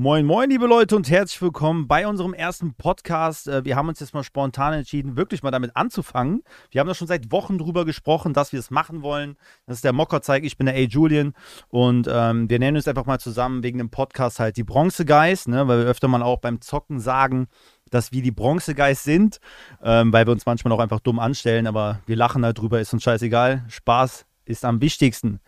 Moin, 0.00 0.26
moin, 0.26 0.48
liebe 0.48 0.68
Leute 0.68 0.94
und 0.94 1.10
herzlich 1.10 1.42
willkommen 1.42 1.88
bei 1.88 2.06
unserem 2.06 2.32
ersten 2.32 2.72
Podcast. 2.72 3.48
Äh, 3.48 3.64
wir 3.64 3.74
haben 3.74 3.88
uns 3.88 3.98
jetzt 3.98 4.14
mal 4.14 4.22
spontan 4.22 4.72
entschieden, 4.72 5.16
wirklich 5.16 5.42
mal 5.42 5.50
damit 5.50 5.74
anzufangen. 5.74 6.44
Wir 6.70 6.80
haben 6.80 6.86
da 6.86 6.94
schon 6.94 7.08
seit 7.08 7.32
Wochen 7.32 7.58
drüber 7.58 7.84
gesprochen, 7.84 8.32
dass 8.32 8.52
wir 8.52 8.60
es 8.60 8.70
machen 8.70 9.02
wollen. 9.02 9.36
Das 9.66 9.78
ist 9.78 9.84
der 9.84 9.92
Mockerzeig, 9.92 10.44
ich 10.44 10.56
bin 10.56 10.66
der 10.66 10.76
A. 10.76 10.78
Julian 10.78 11.34
und 11.66 12.06
ähm, 12.08 12.48
wir 12.48 12.60
nennen 12.60 12.76
uns 12.76 12.86
einfach 12.86 13.06
mal 13.06 13.18
zusammen 13.18 13.64
wegen 13.64 13.78
dem 13.78 13.90
Podcast 13.90 14.38
halt 14.38 14.56
die 14.56 14.62
Bronze 14.62 15.04
Guys, 15.04 15.48
ne, 15.48 15.66
weil 15.66 15.80
wir 15.80 15.86
öfter 15.86 16.06
mal 16.06 16.22
auch 16.22 16.38
beim 16.38 16.60
Zocken 16.60 17.00
sagen, 17.00 17.48
dass 17.90 18.12
wir 18.12 18.22
die 18.22 18.30
Bronze 18.30 18.76
Guys 18.76 19.02
sind, 19.02 19.40
ähm, 19.82 20.12
weil 20.12 20.28
wir 20.28 20.32
uns 20.32 20.46
manchmal 20.46 20.72
auch 20.74 20.78
einfach 20.78 21.00
dumm 21.00 21.18
anstellen, 21.18 21.66
aber 21.66 22.02
wir 22.06 22.14
lachen 22.14 22.44
halt 22.44 22.58
drüber, 22.58 22.78
ist 22.78 22.92
uns 22.92 23.02
scheißegal. 23.02 23.64
Spaß 23.66 24.26
ist 24.44 24.64
am 24.64 24.80
wichtigsten. 24.80 25.40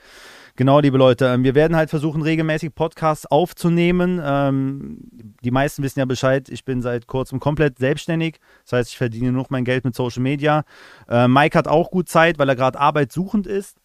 Genau, 0.60 0.78
liebe 0.78 0.98
Leute, 0.98 1.24
ähm, 1.24 1.42
wir 1.42 1.54
werden 1.54 1.74
halt 1.74 1.88
versuchen, 1.88 2.20
regelmäßig 2.20 2.74
Podcasts 2.74 3.24
aufzunehmen. 3.24 4.20
Ähm, 4.22 4.98
die 5.42 5.50
meisten 5.50 5.82
wissen 5.82 6.00
ja 6.00 6.04
Bescheid, 6.04 6.50
ich 6.50 6.66
bin 6.66 6.82
seit 6.82 7.06
kurzem 7.06 7.40
komplett 7.40 7.78
selbstständig. 7.78 8.40
Das 8.64 8.74
heißt, 8.74 8.90
ich 8.90 8.98
verdiene 8.98 9.32
noch 9.32 9.48
mein 9.48 9.64
Geld 9.64 9.86
mit 9.86 9.94
Social 9.94 10.20
Media. 10.22 10.64
Äh, 11.08 11.28
Mike 11.28 11.56
hat 11.56 11.66
auch 11.66 11.90
gut 11.90 12.10
Zeit, 12.10 12.38
weil 12.38 12.46
er 12.46 12.56
gerade 12.56 12.78
arbeitssuchend 12.78 13.46
ist. 13.46 13.78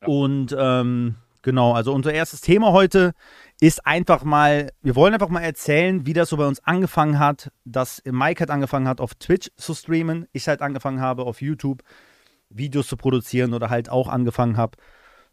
Ja. 0.00 0.06
Und 0.06 0.54
ähm, 0.56 1.16
genau, 1.42 1.72
also 1.72 1.92
unser 1.92 2.12
erstes 2.12 2.42
Thema 2.42 2.70
heute 2.70 3.12
ist 3.60 3.84
einfach 3.84 4.22
mal, 4.22 4.70
wir 4.82 4.94
wollen 4.94 5.14
einfach 5.14 5.30
mal 5.30 5.42
erzählen, 5.42 6.06
wie 6.06 6.12
das 6.12 6.28
so 6.28 6.36
bei 6.36 6.46
uns 6.46 6.62
angefangen 6.64 7.18
hat, 7.18 7.50
dass 7.64 8.00
Mike 8.04 8.38
halt 8.38 8.50
angefangen 8.50 8.86
hat, 8.86 9.00
auf 9.00 9.16
Twitch 9.16 9.50
zu 9.56 9.74
streamen, 9.74 10.28
ich 10.30 10.46
halt 10.46 10.62
angefangen 10.62 11.00
habe, 11.00 11.24
auf 11.24 11.42
YouTube 11.42 11.82
Videos 12.50 12.86
zu 12.86 12.96
produzieren 12.96 13.52
oder 13.52 13.68
halt 13.68 13.90
auch 13.90 14.06
angefangen 14.06 14.56
habe, 14.56 14.78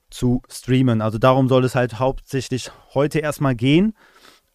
zu 0.10 0.42
streamen. 0.50 1.02
Also 1.02 1.18
darum 1.18 1.48
soll 1.48 1.66
es 1.66 1.76
halt 1.76 2.00
hauptsächlich 2.00 2.72
heute 2.94 3.20
erstmal 3.20 3.56
gehen. 3.56 3.94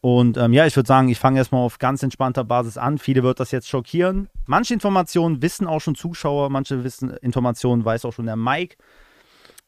Und 0.01 0.39
ähm, 0.39 0.55
ja, 0.55 0.67
ich 0.67 0.75
würde 0.77 0.87
sagen, 0.87 1.09
ich 1.09 1.19
fange 1.19 1.39
erstmal 1.39 1.63
auf 1.63 1.79
ganz 1.79 2.03
entspannter 2.03 2.45
Basis 2.45 2.79
an. 2.79 2.97
Viele 2.97 3.23
wird 3.23 3.39
das 3.39 3.51
jetzt 3.51 3.69
schockieren. 3.69 4.29
Manche 4.47 4.73
Informationen 4.73 5.43
wissen 5.43 5.67
auch 5.67 5.81
schon 5.81 5.95
Zuschauer, 5.95 6.49
manche 6.49 6.85
wissen 6.85 7.11
Informationen 7.19 7.85
weiß 7.85 8.07
auch 8.07 8.13
schon 8.13 8.27
der 8.27 8.37
Mike. 8.37 8.77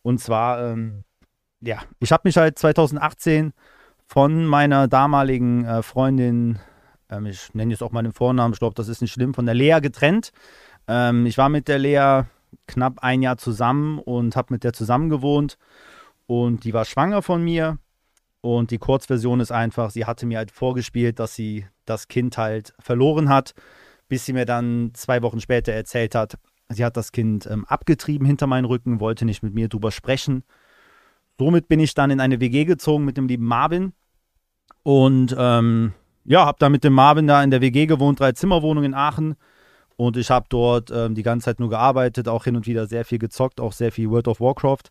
Und 0.00 0.20
zwar, 0.20 0.72
ähm, 0.72 1.04
ja, 1.60 1.78
ich 2.00 2.12
habe 2.12 2.22
mich 2.24 2.38
halt 2.38 2.58
2018 2.58 3.52
von 4.06 4.46
meiner 4.46 4.88
damaligen 4.88 5.64
äh, 5.64 5.82
Freundin, 5.82 6.58
ähm, 7.10 7.26
ich 7.26 7.52
nenne 7.54 7.72
jetzt 7.72 7.82
auch 7.82 7.92
mal 7.92 8.02
den 8.02 8.12
Vornamen, 8.12 8.54
ich 8.54 8.58
glaube, 8.58 8.74
das 8.74 8.88
ist 8.88 9.02
nicht 9.02 9.12
schlimm, 9.12 9.34
von 9.34 9.46
der 9.46 9.54
Lea 9.54 9.80
getrennt. 9.82 10.32
Ähm, 10.88 11.26
ich 11.26 11.36
war 11.36 11.50
mit 11.50 11.68
der 11.68 11.78
Lea 11.78 12.22
knapp 12.66 12.98
ein 13.00 13.22
Jahr 13.22 13.38
zusammen 13.38 13.98
und 13.98 14.36
habe 14.36 14.54
mit 14.54 14.64
der 14.64 14.72
zusammen 14.72 15.08
gewohnt. 15.08 15.58
Und 16.26 16.64
die 16.64 16.72
war 16.72 16.84
schwanger 16.84 17.22
von 17.22 17.42
mir. 17.42 17.78
Und 18.40 18.70
die 18.70 18.78
Kurzversion 18.78 19.40
ist 19.40 19.52
einfach, 19.52 19.90
sie 19.90 20.04
hatte 20.04 20.26
mir 20.26 20.38
halt 20.38 20.50
vorgespielt, 20.50 21.18
dass 21.18 21.34
sie 21.34 21.66
das 21.84 22.08
Kind 22.08 22.38
halt 22.38 22.74
verloren 22.80 23.28
hat, 23.28 23.54
bis 24.08 24.26
sie 24.26 24.32
mir 24.32 24.44
dann 24.44 24.90
zwei 24.94 25.22
Wochen 25.22 25.40
später 25.40 25.72
erzählt 25.72 26.14
hat, 26.14 26.38
sie 26.68 26.84
hat 26.84 26.96
das 26.96 27.12
Kind 27.12 27.46
ähm, 27.46 27.64
abgetrieben 27.66 28.26
hinter 28.26 28.46
meinen 28.46 28.64
Rücken, 28.64 29.00
wollte 29.00 29.24
nicht 29.24 29.42
mit 29.42 29.54
mir 29.54 29.68
drüber 29.68 29.92
sprechen. 29.92 30.42
Somit 31.38 31.68
bin 31.68 31.80
ich 31.80 31.94
dann 31.94 32.10
in 32.10 32.20
eine 32.20 32.40
WG 32.40 32.64
gezogen 32.64 33.04
mit 33.04 33.16
dem 33.16 33.28
lieben 33.28 33.46
Marvin. 33.46 33.92
Und 34.82 35.34
ähm, 35.38 35.92
ja, 36.24 36.44
habe 36.44 36.58
dann 36.58 36.72
mit 36.72 36.84
dem 36.84 36.92
Marvin 36.92 37.26
da 37.26 37.42
in 37.42 37.50
der 37.50 37.60
WG 37.60 37.86
gewohnt, 37.86 38.20
drei 38.20 38.32
Zimmerwohnungen 38.32 38.92
in 38.92 38.94
Aachen. 38.94 39.36
Und 40.02 40.16
ich 40.16 40.30
habe 40.32 40.46
dort 40.48 40.90
ähm, 40.90 41.14
die 41.14 41.22
ganze 41.22 41.44
Zeit 41.44 41.60
nur 41.60 41.70
gearbeitet, 41.70 42.26
auch 42.26 42.42
hin 42.42 42.56
und 42.56 42.66
wieder 42.66 42.88
sehr 42.88 43.04
viel 43.04 43.20
gezockt, 43.20 43.60
auch 43.60 43.70
sehr 43.70 43.92
viel 43.92 44.10
World 44.10 44.26
of 44.26 44.40
Warcraft, 44.40 44.90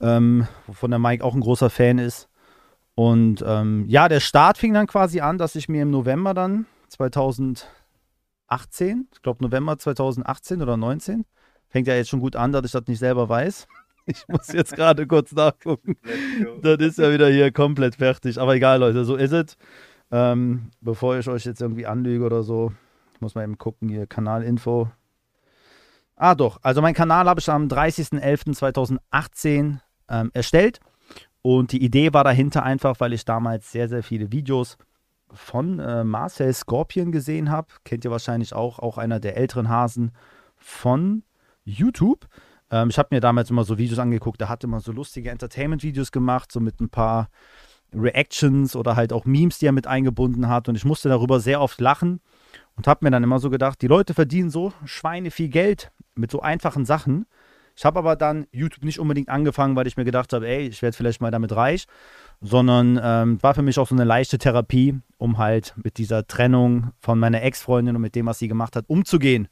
ähm, 0.00 0.46
wovon 0.68 0.90
der 0.92 1.00
Mike 1.00 1.24
auch 1.24 1.34
ein 1.34 1.40
großer 1.40 1.68
Fan 1.68 1.98
ist. 1.98 2.28
Und 2.94 3.42
ähm, 3.44 3.86
ja, 3.88 4.08
der 4.08 4.20
Start 4.20 4.56
fing 4.56 4.72
dann 4.72 4.86
quasi 4.86 5.18
an, 5.18 5.36
dass 5.36 5.56
ich 5.56 5.68
mir 5.68 5.82
im 5.82 5.90
November 5.90 6.32
dann 6.32 6.66
2018, 6.90 7.66
ich 9.12 9.20
glaube 9.20 9.42
November 9.42 9.76
2018 9.76 10.62
oder 10.62 10.76
19, 10.76 11.24
fängt 11.68 11.88
ja 11.88 11.96
jetzt 11.96 12.10
schon 12.10 12.20
gut 12.20 12.36
an, 12.36 12.52
dass 12.52 12.64
ich 12.64 12.70
das 12.70 12.86
nicht 12.86 13.00
selber 13.00 13.28
weiß. 13.28 13.66
Ich 14.06 14.26
muss 14.26 14.48
jetzt 14.52 14.74
gerade 14.74 15.06
kurz 15.06 15.30
nachgucken. 15.32 15.96
Das 16.62 16.78
ist 16.78 16.98
ja 16.98 17.12
wieder 17.12 17.28
hier 17.28 17.52
komplett 17.52 17.96
fertig. 17.96 18.38
Aber 18.40 18.56
egal, 18.56 18.80
Leute, 18.80 19.04
so 19.04 19.14
ist 19.14 19.32
es. 19.32 19.56
Ähm, 20.10 20.70
bevor 20.80 21.18
ich 21.18 21.28
euch 21.28 21.44
jetzt 21.44 21.60
irgendwie 21.60 21.86
anlüge 21.86 22.24
oder 22.24 22.42
so, 22.42 22.72
ich 23.20 23.22
muss 23.22 23.34
mal 23.34 23.44
eben 23.44 23.58
gucken, 23.58 23.90
hier 23.90 24.06
Kanalinfo. 24.06 24.90
Ah, 26.16 26.34
doch. 26.34 26.58
Also, 26.62 26.80
mein 26.80 26.94
Kanal 26.94 27.28
habe 27.28 27.38
ich 27.38 27.50
am 27.50 27.68
30.11.2018 27.68 29.76
ähm, 30.08 30.30
erstellt. 30.32 30.80
Und 31.42 31.72
die 31.72 31.84
Idee 31.84 32.14
war 32.14 32.24
dahinter 32.24 32.62
einfach, 32.62 32.98
weil 32.98 33.12
ich 33.12 33.26
damals 33.26 33.70
sehr, 33.70 33.90
sehr 33.90 34.02
viele 34.02 34.32
Videos 34.32 34.78
von 35.30 35.80
äh, 35.80 36.02
Marcel 36.02 36.54
Scorpion 36.54 37.12
gesehen 37.12 37.50
habe. 37.50 37.68
Kennt 37.84 38.06
ihr 38.06 38.10
wahrscheinlich 38.10 38.54
auch, 38.54 38.78
auch 38.78 38.96
einer 38.96 39.20
der 39.20 39.36
älteren 39.36 39.68
Hasen 39.68 40.12
von 40.56 41.22
YouTube. 41.64 42.26
Ähm, 42.70 42.88
ich 42.88 42.98
habe 42.98 43.14
mir 43.14 43.20
damals 43.20 43.50
immer 43.50 43.64
so 43.64 43.76
Videos 43.76 43.98
angeguckt, 43.98 44.40
der 44.40 44.48
hat 44.48 44.64
immer 44.64 44.80
so 44.80 44.92
lustige 44.92 45.28
Entertainment-Videos 45.28 46.10
gemacht, 46.10 46.50
so 46.50 46.60
mit 46.60 46.80
ein 46.80 46.88
paar 46.88 47.28
Reactions 47.94 48.76
oder 48.76 48.96
halt 48.96 49.12
auch 49.12 49.24
Memes, 49.24 49.58
die 49.58 49.66
er 49.66 49.72
mit 49.72 49.86
eingebunden 49.86 50.48
hat. 50.48 50.68
Und 50.68 50.76
ich 50.76 50.84
musste 50.84 51.08
darüber 51.08 51.40
sehr 51.40 51.60
oft 51.60 51.80
lachen. 51.80 52.20
Und 52.76 52.86
habe 52.86 53.04
mir 53.04 53.10
dann 53.10 53.22
immer 53.22 53.38
so 53.38 53.50
gedacht, 53.50 53.82
die 53.82 53.88
Leute 53.88 54.14
verdienen 54.14 54.50
so 54.50 54.72
Schweine 54.84 55.30
viel 55.30 55.48
Geld 55.48 55.90
mit 56.14 56.30
so 56.30 56.40
einfachen 56.40 56.84
Sachen. 56.84 57.26
Ich 57.76 57.84
habe 57.84 57.98
aber 57.98 58.16
dann 58.16 58.46
YouTube 58.52 58.84
nicht 58.84 58.98
unbedingt 58.98 59.28
angefangen, 59.28 59.76
weil 59.76 59.86
ich 59.86 59.96
mir 59.96 60.04
gedacht 60.04 60.32
habe, 60.32 60.46
ey, 60.48 60.66
ich 60.66 60.82
werde 60.82 60.96
vielleicht 60.96 61.20
mal 61.20 61.30
damit 61.30 61.54
reich, 61.54 61.86
sondern 62.40 63.00
ähm, 63.02 63.42
war 63.42 63.54
für 63.54 63.62
mich 63.62 63.78
auch 63.78 63.88
so 63.88 63.94
eine 63.94 64.04
leichte 64.04 64.38
Therapie, 64.38 64.98
um 65.18 65.38
halt 65.38 65.74
mit 65.82 65.98
dieser 65.98 66.26
Trennung 66.26 66.90
von 67.00 67.18
meiner 67.18 67.42
Ex-Freundin 67.42 67.96
und 67.96 68.02
mit 68.02 68.14
dem, 68.14 68.26
was 68.26 68.38
sie 68.38 68.48
gemacht 68.48 68.76
hat, 68.76 68.84
umzugehen. 68.88 69.48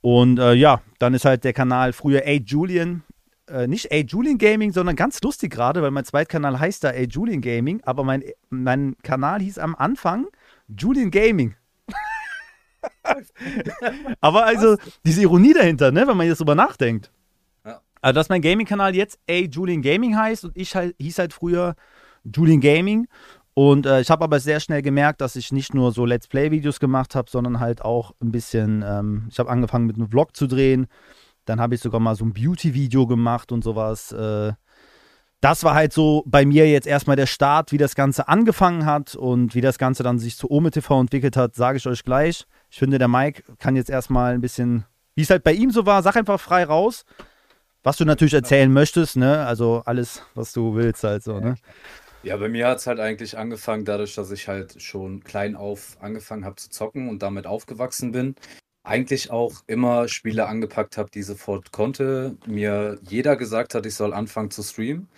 Und 0.00 0.38
äh, 0.38 0.52
ja, 0.52 0.80
dann 0.98 1.14
ist 1.14 1.24
halt 1.24 1.44
der 1.44 1.52
Kanal 1.52 1.92
früher 1.92 2.22
A 2.26 2.32
Julian, 2.32 3.02
äh, 3.48 3.66
nicht 3.66 3.92
A 3.92 3.96
Julian 3.96 4.38
Gaming, 4.38 4.72
sondern 4.72 4.96
ganz 4.96 5.20
lustig 5.22 5.52
gerade, 5.52 5.82
weil 5.82 5.90
mein 5.90 6.04
Zweitkanal 6.04 6.58
heißt 6.58 6.84
da 6.84 6.88
A 6.88 7.02
Julian 7.02 7.40
Gaming, 7.40 7.82
aber 7.84 8.04
mein, 8.04 8.24
mein 8.50 8.96
Kanal 9.02 9.40
hieß 9.40 9.58
am 9.58 9.74
Anfang 9.74 10.26
Julian 10.68 11.10
Gaming. 11.10 11.54
Aber 14.20 14.44
also, 14.44 14.76
diese 15.04 15.22
Ironie 15.22 15.54
dahinter, 15.54 15.90
ne, 15.90 16.06
wenn 16.06 16.16
man 16.16 16.26
jetzt 16.26 16.40
drüber 16.40 16.54
nachdenkt. 16.54 17.10
Ja. 17.64 17.80
Also, 18.00 18.14
dass 18.14 18.28
mein 18.28 18.42
Gaming-Kanal 18.42 18.94
jetzt 18.94 19.18
A 19.28 19.34
Julian 19.34 19.82
Gaming 19.82 20.16
heißt 20.16 20.44
und 20.44 20.56
ich 20.56 20.74
halt, 20.74 20.94
hieß 20.98 21.18
halt 21.18 21.32
früher 21.32 21.76
Julian 22.24 22.60
Gaming. 22.60 23.06
Und 23.54 23.86
äh, 23.86 24.00
ich 24.00 24.10
habe 24.10 24.24
aber 24.24 24.40
sehr 24.40 24.58
schnell 24.58 24.82
gemerkt, 24.82 25.20
dass 25.20 25.36
ich 25.36 25.52
nicht 25.52 25.74
nur 25.74 25.92
so 25.92 26.04
Let's 26.04 26.26
Play-Videos 26.26 26.80
gemacht 26.80 27.14
habe, 27.14 27.30
sondern 27.30 27.60
halt 27.60 27.82
auch 27.82 28.12
ein 28.20 28.32
bisschen, 28.32 28.84
ähm, 28.86 29.28
ich 29.30 29.38
habe 29.38 29.48
angefangen 29.48 29.86
mit 29.86 29.96
einem 29.96 30.08
Vlog 30.08 30.34
zu 30.36 30.48
drehen. 30.48 30.88
Dann 31.44 31.60
habe 31.60 31.74
ich 31.74 31.80
sogar 31.80 32.00
mal 32.00 32.14
so 32.14 32.24
ein 32.24 32.32
Beauty-Video 32.32 33.06
gemacht 33.06 33.52
und 33.52 33.62
sowas. 33.62 34.12
Äh, 34.12 34.52
das 35.40 35.62
war 35.62 35.74
halt 35.74 35.92
so 35.92 36.22
bei 36.26 36.46
mir 36.46 36.66
jetzt 36.70 36.86
erstmal 36.86 37.16
der 37.16 37.26
Start, 37.26 37.70
wie 37.70 37.76
das 37.76 37.94
Ganze 37.94 38.28
angefangen 38.28 38.86
hat 38.86 39.14
und 39.14 39.54
wie 39.54 39.60
das 39.60 39.76
Ganze 39.76 40.02
dann 40.02 40.18
sich 40.18 40.38
zu 40.38 40.50
Ome 40.50 40.70
TV 40.70 41.00
entwickelt 41.02 41.36
hat, 41.36 41.54
sage 41.54 41.76
ich 41.76 41.86
euch 41.86 42.02
gleich. 42.02 42.46
Ich 42.70 42.78
finde, 42.78 42.96
der 42.96 43.08
Mike 43.08 43.42
kann 43.58 43.76
jetzt 43.76 43.90
erstmal 43.90 44.32
ein 44.32 44.40
bisschen, 44.40 44.84
wie 45.14 45.22
es 45.22 45.28
halt 45.28 45.44
bei 45.44 45.52
ihm 45.52 45.70
so 45.70 45.84
war, 45.84 46.02
sag 46.02 46.16
einfach 46.16 46.40
frei 46.40 46.64
raus, 46.64 47.04
was 47.82 47.98
du 47.98 48.06
natürlich 48.06 48.32
erzählen 48.32 48.72
möchtest, 48.72 49.16
ne? 49.16 49.44
Also 49.44 49.82
alles, 49.84 50.22
was 50.34 50.54
du 50.54 50.74
willst 50.74 51.04
halt 51.04 51.22
so, 51.22 51.38
ne? 51.38 51.56
Ja, 52.22 52.38
bei 52.38 52.48
mir 52.48 52.66
hat 52.66 52.78
es 52.78 52.86
halt 52.86 52.98
eigentlich 52.98 53.36
angefangen, 53.36 53.84
dadurch, 53.84 54.14
dass 54.14 54.30
ich 54.30 54.48
halt 54.48 54.80
schon 54.80 55.22
klein 55.24 55.56
auf 55.56 55.98
angefangen 56.00 56.46
habe 56.46 56.56
zu 56.56 56.70
zocken 56.70 57.10
und 57.10 57.22
damit 57.22 57.46
aufgewachsen 57.46 58.12
bin. 58.12 58.34
Eigentlich 58.84 59.30
auch 59.30 59.64
immer 59.66 60.08
Spiele 60.08 60.46
angepackt 60.46 60.98
habe, 60.98 61.10
die 61.10 61.22
sofort 61.22 61.72
konnte. 61.72 62.36
Mir 62.46 62.98
jeder 63.02 63.34
gesagt 63.36 63.74
hat, 63.74 63.86
ich 63.86 63.94
soll 63.94 64.12
anfangen 64.12 64.50
zu 64.50 64.62
streamen. 64.62 65.08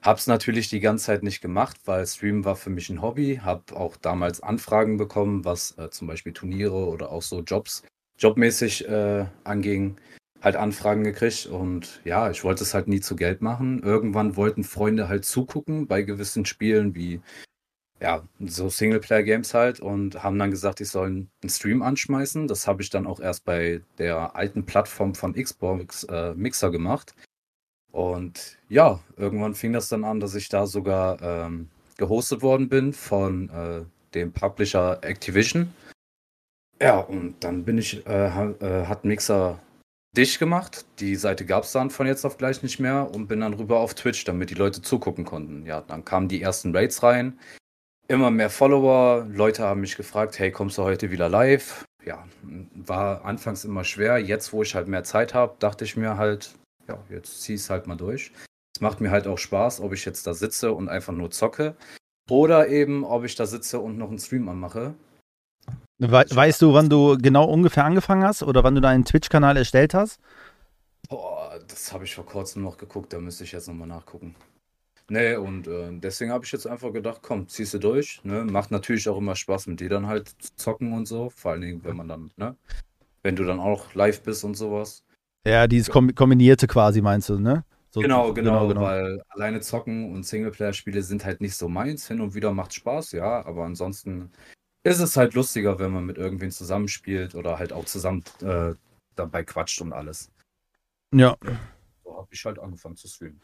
Hab's 0.00 0.28
natürlich 0.28 0.68
die 0.68 0.78
ganze 0.78 1.06
Zeit 1.06 1.24
nicht 1.24 1.40
gemacht, 1.40 1.76
weil 1.86 2.06
Streamen 2.06 2.44
war 2.44 2.54
für 2.54 2.70
mich 2.70 2.88
ein 2.88 3.02
Hobby. 3.02 3.40
Hab 3.44 3.72
auch 3.72 3.96
damals 3.96 4.40
Anfragen 4.40 4.96
bekommen, 4.96 5.44
was 5.44 5.76
äh, 5.76 5.90
zum 5.90 6.06
Beispiel 6.06 6.32
Turniere 6.32 6.86
oder 6.86 7.10
auch 7.10 7.22
so 7.22 7.40
Jobs, 7.40 7.82
jobmäßig 8.16 8.88
äh, 8.88 9.26
anging. 9.42 9.96
Halt 10.40 10.54
Anfragen 10.54 11.02
gekriegt 11.02 11.46
und 11.46 12.00
ja, 12.04 12.30
ich 12.30 12.44
wollte 12.44 12.62
es 12.62 12.74
halt 12.74 12.86
nie 12.86 13.00
zu 13.00 13.16
Geld 13.16 13.42
machen. 13.42 13.82
Irgendwann 13.82 14.36
wollten 14.36 14.62
Freunde 14.62 15.08
halt 15.08 15.24
zugucken 15.24 15.88
bei 15.88 16.02
gewissen 16.02 16.44
Spielen 16.44 16.94
wie 16.94 17.20
ja, 18.00 18.22
so 18.40 18.68
Singleplayer-Games 18.68 19.54
halt 19.54 19.80
und 19.80 20.22
haben 20.22 20.38
dann 20.38 20.50
gesagt, 20.50 20.80
ich 20.80 20.88
soll 20.88 21.06
einen 21.06 21.30
Stream 21.46 21.82
anschmeißen. 21.82 22.46
Das 22.46 22.66
habe 22.66 22.82
ich 22.82 22.90
dann 22.90 23.06
auch 23.06 23.20
erst 23.20 23.44
bei 23.44 23.80
der 23.98 24.36
alten 24.36 24.66
Plattform 24.66 25.14
von 25.14 25.32
Xbox 25.32 26.04
äh, 26.04 26.34
Mixer 26.34 26.70
gemacht. 26.70 27.14
Und 27.92 28.58
ja, 28.68 29.00
irgendwann 29.16 29.54
fing 29.54 29.72
das 29.72 29.88
dann 29.88 30.04
an, 30.04 30.20
dass 30.20 30.34
ich 30.34 30.50
da 30.50 30.66
sogar 30.66 31.20
ähm, 31.22 31.70
gehostet 31.96 32.42
worden 32.42 32.68
bin 32.68 32.92
von 32.92 33.48
äh, 33.48 33.84
dem 34.14 34.32
Publisher 34.32 34.98
Activision. 35.02 35.72
Ja, 36.80 36.98
und 36.98 37.36
dann 37.40 37.64
bin 37.64 37.78
ich, 37.78 38.06
äh, 38.06 38.26
äh, 38.26 38.86
hat 38.86 39.06
Mixer 39.06 39.58
dicht 40.14 40.38
gemacht. 40.38 40.84
Die 40.98 41.16
Seite 41.16 41.46
gab 41.46 41.64
es 41.64 41.72
dann 41.72 41.88
von 41.88 42.06
jetzt 42.06 42.26
auf 42.26 42.36
gleich 42.36 42.62
nicht 42.62 42.78
mehr 42.78 43.10
und 43.14 43.28
bin 43.28 43.40
dann 43.40 43.54
rüber 43.54 43.80
auf 43.80 43.94
Twitch, 43.94 44.24
damit 44.24 44.50
die 44.50 44.54
Leute 44.54 44.82
zugucken 44.82 45.24
konnten. 45.24 45.64
Ja, 45.64 45.80
dann 45.80 46.04
kamen 46.04 46.28
die 46.28 46.42
ersten 46.42 46.76
Raids 46.76 47.02
rein. 47.02 47.38
Immer 48.08 48.30
mehr 48.30 48.50
Follower. 48.50 49.26
Leute 49.28 49.64
haben 49.64 49.80
mich 49.80 49.96
gefragt, 49.96 50.38
hey, 50.38 50.50
kommst 50.50 50.78
du 50.78 50.82
heute 50.82 51.10
wieder 51.10 51.28
live? 51.28 51.84
Ja, 52.04 52.24
war 52.74 53.24
anfangs 53.24 53.64
immer 53.64 53.84
schwer. 53.84 54.18
Jetzt, 54.18 54.52
wo 54.52 54.62
ich 54.62 54.74
halt 54.74 54.88
mehr 54.88 55.04
Zeit 55.04 55.34
habe, 55.34 55.56
dachte 55.58 55.84
ich 55.84 55.96
mir 55.96 56.16
halt, 56.16 56.54
ja, 56.88 56.98
jetzt 57.10 57.42
zieh 57.42 57.54
es 57.54 57.68
halt 57.68 57.86
mal 57.86 57.96
durch. 57.96 58.32
Es 58.74 58.80
macht 58.80 59.00
mir 59.00 59.10
halt 59.10 59.26
auch 59.26 59.38
Spaß, 59.38 59.80
ob 59.80 59.92
ich 59.92 60.04
jetzt 60.04 60.26
da 60.26 60.34
sitze 60.34 60.72
und 60.72 60.88
einfach 60.88 61.12
nur 61.12 61.30
zocke 61.30 61.76
oder 62.30 62.68
eben, 62.68 63.04
ob 63.04 63.24
ich 63.24 63.34
da 63.34 63.46
sitze 63.46 63.80
und 63.80 63.98
noch 63.98 64.08
einen 64.08 64.18
Stream 64.18 64.48
anmache. 64.48 64.94
We 65.98 66.10
weißt 66.10 66.60
du, 66.60 66.74
wann 66.74 66.90
du 66.90 67.16
genau 67.16 67.46
ungefähr 67.46 67.84
angefangen 67.84 68.22
hast 68.22 68.42
oder 68.42 68.62
wann 68.62 68.74
du 68.74 68.80
deinen 68.82 69.04
Twitch-Kanal 69.04 69.56
erstellt 69.56 69.94
hast? 69.94 70.20
Boah, 71.08 71.58
das 71.66 71.92
habe 71.92 72.04
ich 72.04 72.14
vor 72.14 72.26
kurzem 72.26 72.62
noch 72.62 72.76
geguckt, 72.76 73.12
da 73.12 73.18
müsste 73.18 73.44
ich 73.44 73.52
jetzt 73.52 73.66
nochmal 73.66 73.88
nachgucken. 73.88 74.34
Nee, 75.08 75.36
und 75.36 75.68
äh, 75.68 75.90
deswegen 75.92 76.32
habe 76.32 76.44
ich 76.44 76.52
jetzt 76.52 76.66
einfach 76.66 76.92
gedacht, 76.92 77.20
komm, 77.22 77.48
ziehst 77.48 77.74
du 77.74 77.78
durch. 77.78 78.20
Ne? 78.24 78.44
Macht 78.44 78.72
natürlich 78.72 79.08
auch 79.08 79.18
immer 79.18 79.36
Spaß, 79.36 79.68
mit 79.68 79.80
dir 79.80 79.88
dann 79.88 80.06
halt 80.06 80.28
zu 80.28 80.56
zocken 80.56 80.92
und 80.92 81.06
so. 81.06 81.30
Vor 81.30 81.52
allen 81.52 81.60
Dingen, 81.60 81.84
wenn 81.84 81.96
man 81.96 82.08
dann, 82.08 82.32
ne? 82.36 82.56
Wenn 83.22 83.36
du 83.36 83.44
dann 83.44 83.60
auch 83.60 83.94
live 83.94 84.22
bist 84.22 84.42
und 84.44 84.54
sowas. 84.54 85.04
Ja, 85.46 85.68
dieses 85.68 85.90
kombinierte 85.90 86.66
quasi, 86.66 87.02
meinst 87.02 87.28
du, 87.28 87.38
ne? 87.38 87.64
So, 87.90 88.00
genau, 88.00 88.32
genau, 88.32 88.66
genau, 88.66 88.68
genau, 88.68 88.80
weil 88.82 89.22
alleine 89.28 89.60
zocken 89.60 90.12
und 90.12 90.26
Singleplayer-Spiele 90.26 91.02
sind 91.02 91.24
halt 91.24 91.40
nicht 91.40 91.56
so 91.56 91.68
meins. 91.68 92.08
Hin 92.08 92.20
und 92.20 92.34
wieder 92.34 92.52
macht 92.52 92.74
Spaß, 92.74 93.12
ja, 93.12 93.46
aber 93.46 93.64
ansonsten 93.64 94.32
ist 94.82 94.98
es 94.98 95.16
halt 95.16 95.34
lustiger, 95.34 95.78
wenn 95.78 95.92
man 95.92 96.04
mit 96.04 96.18
irgendwen 96.18 96.50
zusammenspielt 96.50 97.34
oder 97.36 97.58
halt 97.58 97.72
auch 97.72 97.84
zusammen 97.84 98.24
äh, 98.42 98.74
dabei 99.14 99.44
quatscht 99.44 99.80
und 99.80 99.92
alles. 99.92 100.30
Ja. 101.14 101.36
So 102.04 102.16
habe 102.16 102.28
ich 102.30 102.44
halt 102.44 102.58
angefangen 102.58 102.96
zu 102.96 103.08
streamen. 103.08 103.40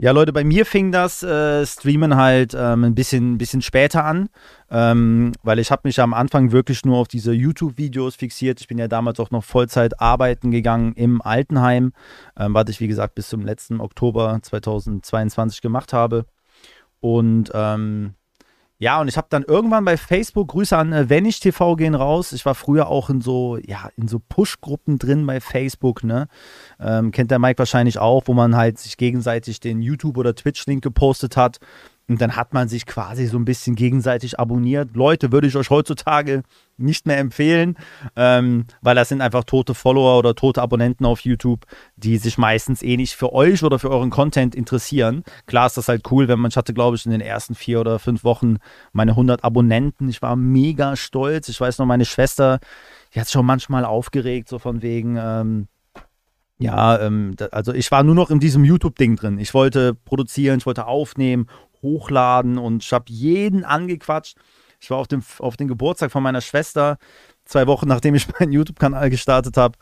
Ja, 0.00 0.12
Leute, 0.12 0.32
bei 0.32 0.44
mir 0.44 0.64
fing 0.64 0.92
das 0.92 1.24
äh, 1.24 1.66
Streamen 1.66 2.14
halt 2.14 2.54
ähm, 2.56 2.84
ein 2.84 2.94
bisschen, 2.94 3.36
bisschen 3.36 3.62
später 3.62 4.04
an, 4.04 4.28
ähm, 4.70 5.32
weil 5.42 5.58
ich 5.58 5.72
habe 5.72 5.82
mich 5.88 6.00
am 6.00 6.14
Anfang 6.14 6.52
wirklich 6.52 6.84
nur 6.84 6.98
auf 6.98 7.08
diese 7.08 7.32
YouTube-Videos 7.32 8.14
fixiert. 8.14 8.60
Ich 8.60 8.68
bin 8.68 8.78
ja 8.78 8.86
damals 8.86 9.18
auch 9.18 9.32
noch 9.32 9.42
Vollzeit 9.42 10.00
arbeiten 10.00 10.52
gegangen 10.52 10.92
im 10.92 11.20
Altenheim, 11.20 11.92
ähm, 12.38 12.54
was 12.54 12.68
ich, 12.68 12.78
wie 12.78 12.86
gesagt, 12.86 13.16
bis 13.16 13.28
zum 13.28 13.40
letzten 13.40 13.80
Oktober 13.80 14.38
2022 14.40 15.62
gemacht 15.62 15.92
habe. 15.92 16.26
Und 17.00 17.50
ähm, 17.52 18.14
ja, 18.80 19.00
und 19.00 19.08
ich 19.08 19.16
habe 19.16 19.26
dann 19.28 19.42
irgendwann 19.42 19.84
bei 19.84 19.96
Facebook, 19.96 20.48
Grüße 20.48 20.76
an 20.76 20.92
äh, 20.92 21.08
Wenn 21.08 21.24
ich 21.24 21.40
TV 21.40 21.74
gehen 21.74 21.96
raus. 21.96 22.32
Ich 22.32 22.46
war 22.46 22.54
früher 22.54 22.88
auch 22.88 23.10
in 23.10 23.20
so, 23.20 23.56
ja, 23.56 23.90
in 23.96 24.06
so 24.06 24.20
Push-Gruppen 24.20 24.98
drin 24.98 25.26
bei 25.26 25.40
Facebook, 25.40 26.04
ne? 26.04 26.28
Ähm, 26.78 27.10
kennt 27.10 27.32
der 27.32 27.40
Mike 27.40 27.58
wahrscheinlich 27.58 27.98
auch, 27.98 28.22
wo 28.26 28.34
man 28.34 28.56
halt 28.56 28.78
sich 28.78 28.96
gegenseitig 28.96 29.58
den 29.58 29.82
YouTube- 29.82 30.16
oder 30.16 30.34
Twitch-Link 30.34 30.82
gepostet 30.82 31.36
hat. 31.36 31.58
Und 32.08 32.22
dann 32.22 32.36
hat 32.36 32.54
man 32.54 32.68
sich 32.68 32.86
quasi 32.86 33.26
so 33.26 33.36
ein 33.38 33.44
bisschen 33.44 33.76
gegenseitig 33.76 34.40
abonniert. 34.40 34.96
Leute, 34.96 35.30
würde 35.30 35.46
ich 35.46 35.56
euch 35.56 35.68
heutzutage 35.68 36.42
nicht 36.78 37.06
mehr 37.06 37.18
empfehlen, 37.18 37.76
ähm, 38.16 38.64
weil 38.80 38.94
das 38.94 39.10
sind 39.10 39.20
einfach 39.20 39.44
tote 39.44 39.74
Follower 39.74 40.18
oder 40.18 40.34
tote 40.34 40.62
Abonnenten 40.62 41.04
auf 41.04 41.20
YouTube, 41.20 41.66
die 41.96 42.16
sich 42.16 42.38
meistens 42.38 42.82
eh 42.82 42.96
nicht 42.96 43.14
für 43.14 43.34
euch 43.34 43.62
oder 43.62 43.78
für 43.78 43.90
euren 43.90 44.08
Content 44.08 44.54
interessieren. 44.54 45.22
Klar 45.46 45.66
ist 45.66 45.76
das 45.76 45.88
halt 45.88 46.10
cool, 46.10 46.28
wenn 46.28 46.38
man, 46.38 46.50
ich 46.50 46.56
hatte 46.56 46.72
glaube 46.72 46.96
ich 46.96 47.04
in 47.04 47.12
den 47.12 47.20
ersten 47.20 47.54
vier 47.54 47.80
oder 47.80 47.98
fünf 47.98 48.24
Wochen 48.24 48.56
meine 48.92 49.10
100 49.10 49.44
Abonnenten. 49.44 50.08
Ich 50.08 50.22
war 50.22 50.34
mega 50.34 50.96
stolz. 50.96 51.50
Ich 51.50 51.60
weiß 51.60 51.78
noch, 51.78 51.86
meine 51.86 52.06
Schwester, 52.06 52.58
die 53.14 53.20
hat 53.20 53.26
sich 53.26 53.32
schon 53.32 53.44
manchmal 53.44 53.84
aufgeregt, 53.84 54.48
so 54.48 54.58
von 54.58 54.80
wegen, 54.80 55.18
ähm, 55.20 55.68
ja, 56.58 56.98
ähm, 57.00 57.36
also 57.52 57.72
ich 57.72 57.90
war 57.90 58.02
nur 58.02 58.14
noch 58.14 58.30
in 58.30 58.40
diesem 58.40 58.64
YouTube-Ding 58.64 59.16
drin. 59.16 59.38
Ich 59.38 59.54
wollte 59.54 59.94
produzieren, 59.94 60.58
ich 60.58 60.66
wollte 60.66 60.86
aufnehmen, 60.86 61.46
hochladen 61.82 62.58
und 62.58 62.82
ich 62.82 62.92
habe 62.92 63.06
jeden 63.08 63.64
angequatscht. 63.64 64.36
Ich 64.80 64.90
war 64.90 64.98
auf 64.98 65.08
dem, 65.08 65.22
auf 65.38 65.56
den 65.56 65.68
Geburtstag 65.68 66.12
von 66.12 66.22
meiner 66.22 66.40
Schwester, 66.40 66.98
zwei 67.44 67.66
Wochen 67.66 67.88
nachdem 67.88 68.14
ich 68.14 68.26
meinen 68.38 68.52
YouTube-Kanal 68.52 69.10
gestartet 69.10 69.56
habe 69.56 69.76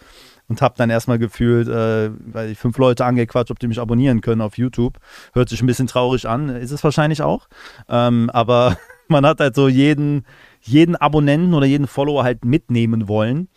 und 0.49 0.63
habe 0.63 0.75
dann 0.77 0.91
erstmal 0.91 1.19
gefühlt, 1.19 1.69
äh, 1.69 2.11
weil 2.33 2.51
ich 2.51 2.59
fünf 2.59 2.79
Leute 2.79 3.05
angequatscht, 3.05 3.51
ob 3.51 3.59
die 3.59 3.69
mich 3.69 3.81
abonnieren 3.81 4.21
können 4.21 4.41
auf 4.41 4.57
YouTube. 4.57 4.99
Hört 5.33 5.49
sich 5.49 5.61
ein 5.61 5.67
bisschen 5.67 5.87
traurig 5.89 6.29
an, 6.29 6.49
ist 6.49 6.71
es 6.71 6.85
wahrscheinlich 6.85 7.23
auch. 7.23 7.49
Ähm, 7.89 8.31
aber 8.31 8.77
man 9.09 9.27
hat 9.27 9.41
halt 9.41 9.55
so 9.55 9.69
jeden, 9.69 10.25
jeden 10.63 10.97
Abonnenten 10.97 11.55
oder 11.55 11.67
jeden 11.67 11.87
Follower 11.87 12.25
halt 12.25 12.45
mitnehmen 12.45 13.09
wollen. 13.09 13.49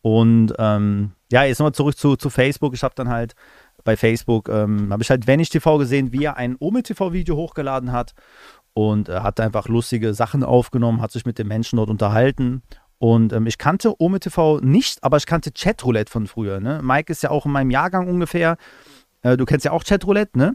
Und 0.00 0.54
ähm, 0.58 1.12
ja, 1.30 1.44
jetzt 1.44 1.58
nochmal 1.58 1.72
zurück 1.72 1.96
zu, 1.96 2.16
zu 2.16 2.30
Facebook. 2.30 2.74
Ich 2.74 2.82
habe 2.82 2.94
dann 2.94 3.08
halt 3.08 3.34
bei 3.88 3.96
Facebook, 3.96 4.50
ähm, 4.50 4.92
habe 4.92 5.02
ich 5.02 5.08
halt 5.08 5.26
Vanish 5.26 5.48
TV 5.48 5.78
gesehen, 5.78 6.12
wie 6.12 6.24
er 6.24 6.36
ein 6.36 6.56
Ome 6.60 6.82
TV-Video 6.82 7.36
hochgeladen 7.36 7.90
hat 7.90 8.12
und 8.74 9.08
äh, 9.08 9.20
hat 9.20 9.40
einfach 9.40 9.66
lustige 9.66 10.12
Sachen 10.12 10.44
aufgenommen, 10.44 11.00
hat 11.00 11.10
sich 11.10 11.24
mit 11.24 11.38
den 11.38 11.48
Menschen 11.48 11.78
dort 11.78 11.88
unterhalten. 11.88 12.60
Und 12.98 13.32
ähm, 13.32 13.46
ich 13.46 13.56
kannte 13.56 13.98
Ome 13.98 14.20
TV 14.20 14.60
nicht, 14.60 15.02
aber 15.02 15.16
ich 15.16 15.24
kannte 15.24 15.52
Chatroulette 15.52 16.12
von 16.12 16.26
früher. 16.26 16.60
Ne? 16.60 16.80
Mike 16.82 17.10
ist 17.10 17.22
ja 17.22 17.30
auch 17.30 17.46
in 17.46 17.52
meinem 17.52 17.70
Jahrgang 17.70 18.08
ungefähr. 18.08 18.58
Äh, 19.22 19.38
du 19.38 19.46
kennst 19.46 19.64
ja 19.64 19.72
auch 19.72 19.84
Chatroulette, 19.84 20.36
ne? 20.36 20.54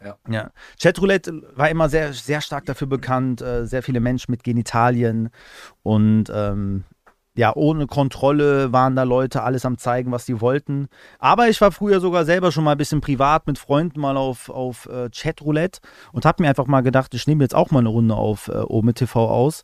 Ja. 0.00 0.16
ja. 0.28 0.50
Chatroulette 0.80 1.42
war 1.56 1.70
immer 1.70 1.88
sehr, 1.88 2.12
sehr 2.12 2.40
stark 2.40 2.66
dafür 2.66 2.86
bekannt, 2.86 3.42
äh, 3.42 3.66
sehr 3.66 3.82
viele 3.82 3.98
Menschen 3.98 4.30
mit 4.30 4.44
Genitalien 4.44 5.30
und 5.82 6.30
ähm, 6.32 6.84
ja, 7.40 7.56
ohne 7.56 7.86
Kontrolle 7.86 8.70
waren 8.70 8.96
da 8.96 9.04
Leute 9.04 9.42
alles 9.42 9.64
am 9.64 9.78
zeigen, 9.78 10.12
was 10.12 10.26
sie 10.26 10.42
wollten. 10.42 10.88
Aber 11.18 11.48
ich 11.48 11.58
war 11.62 11.72
früher 11.72 11.98
sogar 11.98 12.26
selber 12.26 12.52
schon 12.52 12.64
mal 12.64 12.72
ein 12.72 12.78
bisschen 12.78 13.00
privat 13.00 13.46
mit 13.46 13.56
Freunden 13.56 13.98
mal 13.98 14.18
auf, 14.18 14.50
auf 14.50 14.84
äh, 14.90 15.08
Chatroulette 15.08 15.80
und 16.12 16.26
habe 16.26 16.42
mir 16.42 16.50
einfach 16.50 16.66
mal 16.66 16.82
gedacht, 16.82 17.14
ich 17.14 17.26
nehme 17.26 17.42
jetzt 17.42 17.54
auch 17.54 17.70
mal 17.70 17.78
eine 17.78 17.88
Runde 17.88 18.14
auf 18.14 18.48
äh, 18.48 18.62
Ome 18.68 18.92
TV 18.92 19.26
aus. 19.26 19.62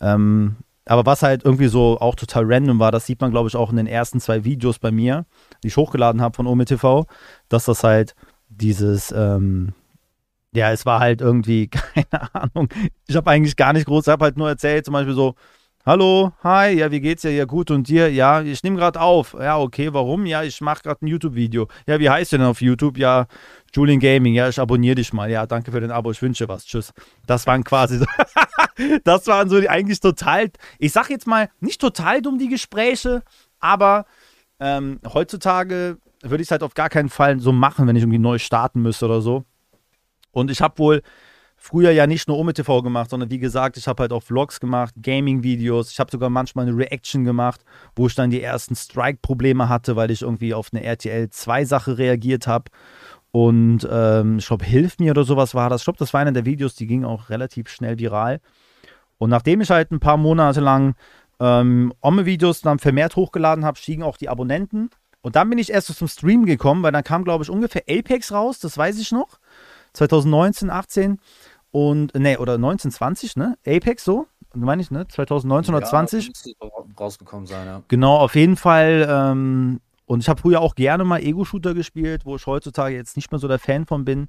Ähm, 0.00 0.56
aber 0.86 1.04
was 1.04 1.22
halt 1.22 1.44
irgendwie 1.44 1.68
so 1.68 1.98
auch 2.00 2.14
total 2.14 2.44
random 2.46 2.78
war, 2.78 2.92
das 2.92 3.04
sieht 3.04 3.20
man, 3.20 3.30
glaube 3.30 3.48
ich, 3.48 3.56
auch 3.56 3.68
in 3.68 3.76
den 3.76 3.86
ersten 3.86 4.20
zwei 4.20 4.44
Videos 4.44 4.78
bei 4.78 4.90
mir, 4.90 5.26
die 5.62 5.68
ich 5.68 5.76
hochgeladen 5.76 6.22
habe 6.22 6.34
von 6.34 6.46
Ome 6.46 6.64
TV, 6.64 7.04
dass 7.50 7.66
das 7.66 7.84
halt 7.84 8.14
dieses, 8.48 9.12
ähm, 9.12 9.74
ja, 10.54 10.72
es 10.72 10.86
war 10.86 11.00
halt 11.00 11.20
irgendwie, 11.20 11.68
keine 11.68 12.34
Ahnung, 12.34 12.70
ich 13.06 13.16
habe 13.16 13.30
eigentlich 13.30 13.56
gar 13.56 13.74
nicht 13.74 13.84
groß, 13.84 14.06
ich 14.06 14.12
habe 14.12 14.24
halt 14.24 14.38
nur 14.38 14.48
erzählt, 14.48 14.86
zum 14.86 14.94
Beispiel 14.94 15.14
so, 15.14 15.34
Hallo, 15.88 16.34
hi, 16.44 16.72
ja, 16.72 16.90
wie 16.90 17.00
geht's 17.00 17.22
dir? 17.22 17.30
Ja, 17.30 17.46
gut 17.46 17.70
und 17.70 17.88
dir? 17.88 18.12
Ja, 18.12 18.42
ich 18.42 18.62
nehme 18.62 18.76
gerade 18.76 19.00
auf. 19.00 19.32
Ja, 19.32 19.58
okay, 19.58 19.90
warum? 19.94 20.26
Ja, 20.26 20.42
ich 20.42 20.60
mache 20.60 20.82
gerade 20.82 21.02
ein 21.02 21.06
YouTube-Video. 21.06 21.66
Ja, 21.86 21.98
wie 21.98 22.10
heißt 22.10 22.30
du 22.30 22.36
denn 22.36 22.44
auf 22.44 22.60
YouTube? 22.60 22.98
Ja, 22.98 23.26
Julian 23.72 23.98
Gaming. 23.98 24.34
Ja, 24.34 24.50
ich 24.50 24.60
abonniere 24.60 24.96
dich 24.96 25.14
mal. 25.14 25.30
Ja, 25.30 25.46
danke 25.46 25.72
für 25.72 25.80
den 25.80 25.90
Abo. 25.90 26.10
Ich 26.10 26.20
wünsche 26.20 26.46
was. 26.46 26.66
Tschüss. 26.66 26.92
Das 27.26 27.46
waren 27.46 27.64
quasi 27.64 28.00
so, 28.00 28.04
das 29.04 29.26
waren 29.28 29.48
so 29.48 29.58
die 29.58 29.70
eigentlich 29.70 29.98
total, 29.98 30.50
ich 30.78 30.92
sag 30.92 31.08
jetzt 31.08 31.26
mal, 31.26 31.48
nicht 31.60 31.80
total 31.80 32.20
dumm 32.20 32.38
die 32.38 32.50
Gespräche, 32.50 33.22
aber 33.58 34.04
ähm, 34.60 35.00
heutzutage 35.10 35.96
würde 36.20 36.42
ich 36.42 36.48
es 36.48 36.50
halt 36.50 36.64
auf 36.64 36.74
gar 36.74 36.90
keinen 36.90 37.08
Fall 37.08 37.40
so 37.40 37.50
machen, 37.50 37.86
wenn 37.86 37.96
ich 37.96 38.02
irgendwie 38.02 38.18
neu 38.18 38.38
starten 38.38 38.82
müsste 38.82 39.06
oder 39.06 39.22
so. 39.22 39.46
Und 40.32 40.50
ich 40.50 40.60
habe 40.60 40.78
wohl 40.80 41.02
früher 41.68 41.90
ja 41.90 42.06
nicht 42.06 42.28
nur 42.28 42.38
Ome 42.38 42.54
TV 42.54 42.80
gemacht, 42.80 43.10
sondern 43.10 43.30
wie 43.30 43.38
gesagt, 43.38 43.76
ich 43.76 43.86
habe 43.88 44.02
halt 44.02 44.12
auch 44.12 44.22
Vlogs 44.22 44.58
gemacht, 44.58 44.94
Gaming-Videos. 45.02 45.90
Ich 45.90 46.00
habe 46.00 46.10
sogar 46.10 46.30
manchmal 46.30 46.66
eine 46.66 46.76
Reaction 46.76 47.24
gemacht, 47.24 47.62
wo 47.94 48.06
ich 48.06 48.14
dann 48.14 48.30
die 48.30 48.42
ersten 48.42 48.74
Strike-Probleme 48.74 49.68
hatte, 49.68 49.94
weil 49.94 50.10
ich 50.10 50.22
irgendwie 50.22 50.54
auf 50.54 50.70
eine 50.72 50.82
RTL 50.82 51.24
2-Sache 51.26 51.98
reagiert 51.98 52.46
habe. 52.46 52.70
Und 53.32 53.86
ähm, 53.90 54.38
ich 54.38 54.46
glaube, 54.46 54.64
Hilf 54.64 54.98
mir 54.98 55.10
oder 55.10 55.24
sowas 55.24 55.54
war 55.54 55.68
das. 55.68 55.82
Ich 55.82 55.84
glaube, 55.84 55.98
das 55.98 56.14
war 56.14 56.22
einer 56.22 56.32
der 56.32 56.46
Videos, 56.46 56.74
die 56.74 56.86
ging 56.86 57.04
auch 57.04 57.28
relativ 57.28 57.68
schnell 57.68 57.98
viral. 57.98 58.40
Und 59.18 59.28
nachdem 59.28 59.60
ich 59.60 59.68
halt 59.68 59.90
ein 59.90 60.00
paar 60.00 60.16
Monate 60.16 60.60
lang 60.60 60.94
ähm, 61.38 61.92
Ome-Videos 62.00 62.62
dann 62.62 62.78
vermehrt 62.78 63.14
hochgeladen 63.14 63.66
habe, 63.66 63.76
stiegen 63.76 64.02
auch 64.02 64.16
die 64.16 64.30
Abonnenten. 64.30 64.88
Und 65.20 65.36
dann 65.36 65.50
bin 65.50 65.58
ich 65.58 65.70
erst 65.70 65.94
zum 65.94 66.08
Stream 66.08 66.46
gekommen, 66.46 66.82
weil 66.82 66.92
dann 66.92 67.04
kam, 67.04 67.24
glaube 67.24 67.44
ich, 67.44 67.50
ungefähr 67.50 67.82
Apex 67.86 68.32
raus, 68.32 68.58
das 68.58 68.78
weiß 68.78 68.98
ich 68.98 69.12
noch. 69.12 69.38
2019, 69.92 70.70
18 70.70 71.18
und, 71.70 72.14
ne, 72.14 72.38
oder 72.38 72.54
1920, 72.54 73.36
ne? 73.36 73.56
Apex 73.66 74.04
so, 74.04 74.26
meine 74.54 74.82
ich, 74.82 74.90
ne? 74.90 75.06
2019 75.06 75.74
oder 75.74 75.84
ja, 75.84 75.90
20. 75.90 76.32
rausgekommen 76.98 77.46
sein, 77.46 77.66
ja. 77.66 77.82
Genau, 77.88 78.16
auf 78.16 78.34
jeden 78.34 78.56
Fall. 78.56 79.06
Ähm, 79.08 79.80
und 80.06 80.20
ich 80.20 80.28
habe 80.28 80.40
früher 80.40 80.60
auch 80.62 80.74
gerne 80.74 81.04
mal 81.04 81.20
Ego-Shooter 81.20 81.74
gespielt, 81.74 82.24
wo 82.24 82.36
ich 82.36 82.46
heutzutage 82.46 82.94
jetzt 82.94 83.16
nicht 83.16 83.30
mehr 83.30 83.38
so 83.38 83.46
der 83.46 83.58
Fan 83.58 83.84
von 83.84 84.06
bin. 84.06 84.28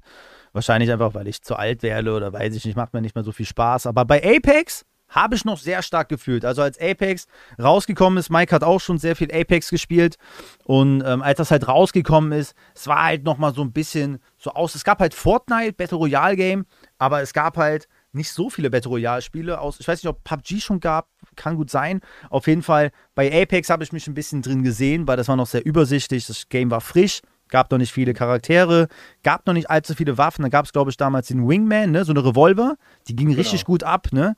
Wahrscheinlich 0.52 0.92
einfach, 0.92 1.14
weil 1.14 1.26
ich 1.26 1.42
zu 1.42 1.56
alt 1.56 1.82
werde 1.82 2.14
oder 2.14 2.32
weiß 2.32 2.54
ich 2.54 2.66
nicht, 2.66 2.76
macht 2.76 2.92
mir 2.92 3.00
nicht 3.00 3.14
mehr 3.14 3.24
so 3.24 3.32
viel 3.32 3.46
Spaß. 3.46 3.86
Aber 3.86 4.04
bei 4.04 4.22
Apex 4.22 4.84
habe 5.10 5.34
ich 5.34 5.44
noch 5.44 5.58
sehr 5.58 5.82
stark 5.82 6.08
gefühlt. 6.08 6.44
Also 6.44 6.62
als 6.62 6.78
Apex 6.80 7.26
rausgekommen 7.60 8.18
ist, 8.18 8.30
Mike 8.30 8.54
hat 8.54 8.62
auch 8.62 8.80
schon 8.80 8.98
sehr 8.98 9.16
viel 9.16 9.32
Apex 9.32 9.70
gespielt. 9.70 10.16
Und 10.64 11.02
ähm, 11.04 11.22
als 11.22 11.38
das 11.38 11.50
halt 11.50 11.66
rausgekommen 11.66 12.32
ist, 12.32 12.54
es 12.74 12.86
war 12.86 13.04
halt 13.04 13.24
nochmal 13.24 13.52
so 13.52 13.62
ein 13.62 13.72
bisschen 13.72 14.20
so 14.38 14.52
aus. 14.52 14.74
Es 14.74 14.84
gab 14.84 15.00
halt 15.00 15.14
Fortnite, 15.14 15.72
Battle 15.72 15.98
Royale 15.98 16.36
Game, 16.36 16.66
aber 17.00 17.22
es 17.22 17.32
gab 17.32 17.56
halt 17.56 17.88
nicht 18.12 18.30
so 18.30 18.50
viele 18.50 18.70
Battle 18.70 18.90
Royale 18.90 19.22
Spiele 19.22 19.60
aus. 19.60 19.80
Ich 19.80 19.88
weiß 19.88 20.02
nicht, 20.02 20.08
ob 20.10 20.22
PUBG 20.24 20.60
schon 20.60 20.80
gab, 20.80 21.08
kann 21.36 21.56
gut 21.56 21.70
sein. 21.70 22.00
Auf 22.28 22.46
jeden 22.46 22.62
Fall 22.62 22.90
bei 23.14 23.30
Apex 23.42 23.70
habe 23.70 23.82
ich 23.84 23.92
mich 23.92 24.06
ein 24.06 24.14
bisschen 24.14 24.42
drin 24.42 24.62
gesehen, 24.62 25.06
weil 25.08 25.16
das 25.16 25.28
war 25.28 25.36
noch 25.36 25.46
sehr 25.46 25.64
übersichtlich. 25.64 26.26
Das 26.26 26.48
Game 26.48 26.70
war 26.70 26.80
frisch. 26.80 27.20
gab 27.48 27.70
noch 27.70 27.78
nicht 27.78 27.92
viele 27.92 28.12
Charaktere, 28.14 28.86
gab 29.24 29.46
noch 29.46 29.54
nicht 29.54 29.70
allzu 29.70 29.94
viele 29.94 30.18
Waffen. 30.18 30.42
Da 30.42 30.48
gab 30.48 30.66
es, 30.66 30.72
glaube 30.72 30.90
ich, 30.90 30.96
damals 30.96 31.28
den 31.28 31.48
Wingman, 31.48 31.90
ne? 31.90 32.04
so 32.04 32.12
eine 32.12 32.24
Revolver, 32.24 32.76
die 33.08 33.16
ging 33.16 33.32
richtig 33.34 33.60
Genau. 33.62 33.72
gut 33.72 33.82
ab. 33.82 34.08
Ne? 34.12 34.36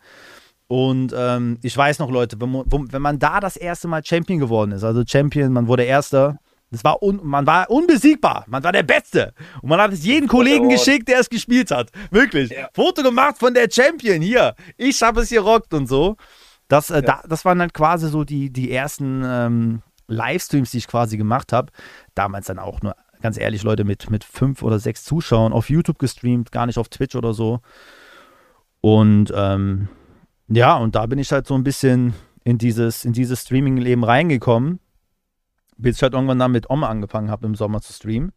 Und 0.68 1.12
ähm, 1.16 1.58
ich 1.62 1.76
weiß 1.76 1.98
noch, 1.98 2.10
Leute, 2.10 2.40
wenn 2.40 2.50
man, 2.50 2.64
wenn 2.70 3.02
man 3.02 3.18
da 3.18 3.40
das 3.40 3.56
erste 3.56 3.88
Mal 3.88 4.02
Champion 4.04 4.38
geworden 4.38 4.72
ist, 4.72 4.84
also 4.84 5.02
Champion, 5.06 5.52
man 5.52 5.66
wurde 5.66 5.82
Erster, 5.84 6.38
das 6.72 6.82
war 6.84 7.02
un, 7.02 7.20
man 7.22 7.46
war 7.46 7.70
unbesiegbar, 7.70 8.46
man 8.48 8.64
war 8.64 8.72
der 8.72 8.82
Beste. 8.82 9.34
Und 9.60 9.68
man 9.68 9.78
hat 9.78 9.92
es 9.92 10.04
jeden 10.04 10.26
Kollegen 10.26 10.70
geschickt, 10.70 11.06
der 11.06 11.20
es 11.20 11.28
gespielt 11.28 11.70
hat. 11.70 11.90
Wirklich. 12.10 12.50
Ja. 12.50 12.70
Foto 12.72 13.02
gemacht 13.02 13.36
von 13.38 13.52
der 13.52 13.68
Champion 13.70 14.22
hier. 14.22 14.54
Ich 14.78 15.02
habe 15.02 15.20
es 15.20 15.28
hier 15.28 15.42
rockt 15.42 15.74
und 15.74 15.86
so. 15.86 16.16
Das, 16.68 16.88
äh, 16.88 17.02
da, 17.02 17.22
das 17.28 17.44
waren 17.44 17.58
dann 17.58 17.74
quasi 17.74 18.08
so 18.08 18.24
die, 18.24 18.50
die 18.50 18.72
ersten 18.72 19.22
ähm, 19.22 19.82
Livestreams, 20.08 20.70
die 20.70 20.78
ich 20.78 20.88
quasi 20.88 21.18
gemacht 21.18 21.52
habe. 21.52 21.70
Damals 22.14 22.46
dann 22.46 22.58
auch 22.58 22.80
nur, 22.80 22.96
ganz 23.20 23.36
ehrlich, 23.36 23.64
Leute, 23.64 23.84
mit, 23.84 24.10
mit 24.10 24.24
fünf 24.24 24.62
oder 24.62 24.78
sechs 24.78 25.04
Zuschauern 25.04 25.52
auf 25.52 25.68
YouTube 25.68 25.98
gestreamt, 25.98 26.52
gar 26.52 26.64
nicht 26.64 26.78
auf 26.78 26.88
Twitch 26.88 27.16
oder 27.16 27.34
so. 27.34 27.60
Und 28.80 29.30
ähm, 29.36 29.88
ja, 30.48 30.76
und 30.78 30.94
da 30.94 31.04
bin 31.04 31.18
ich 31.18 31.32
halt 31.32 31.46
so 31.46 31.54
ein 31.54 31.64
bisschen 31.64 32.14
in 32.44 32.56
dieses, 32.56 33.04
in 33.04 33.12
dieses 33.12 33.42
Streaming-Leben 33.42 34.04
reingekommen, 34.04 34.80
bis 35.82 35.96
ich 35.96 36.02
halt 36.02 36.14
irgendwann 36.14 36.38
dann 36.38 36.52
mit 36.52 36.70
Oma 36.70 36.88
angefangen 36.88 37.30
habe, 37.30 37.46
im 37.46 37.54
Sommer 37.54 37.80
zu 37.80 37.92
streamen. 37.92 38.32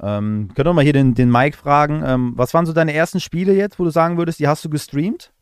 Ähm, 0.00 0.50
können 0.54 0.68
wir 0.68 0.72
mal 0.72 0.84
hier 0.84 0.92
den, 0.94 1.14
den 1.14 1.30
Mike 1.30 1.56
fragen, 1.56 2.02
ähm, 2.04 2.32
was 2.36 2.54
waren 2.54 2.66
so 2.66 2.72
deine 2.72 2.94
ersten 2.94 3.20
Spiele 3.20 3.52
jetzt, 3.54 3.78
wo 3.78 3.84
du 3.84 3.90
sagen 3.90 4.16
würdest, 4.16 4.38
die 4.40 4.48
hast 4.48 4.64
du 4.64 4.70
gestreamt? 4.70 5.32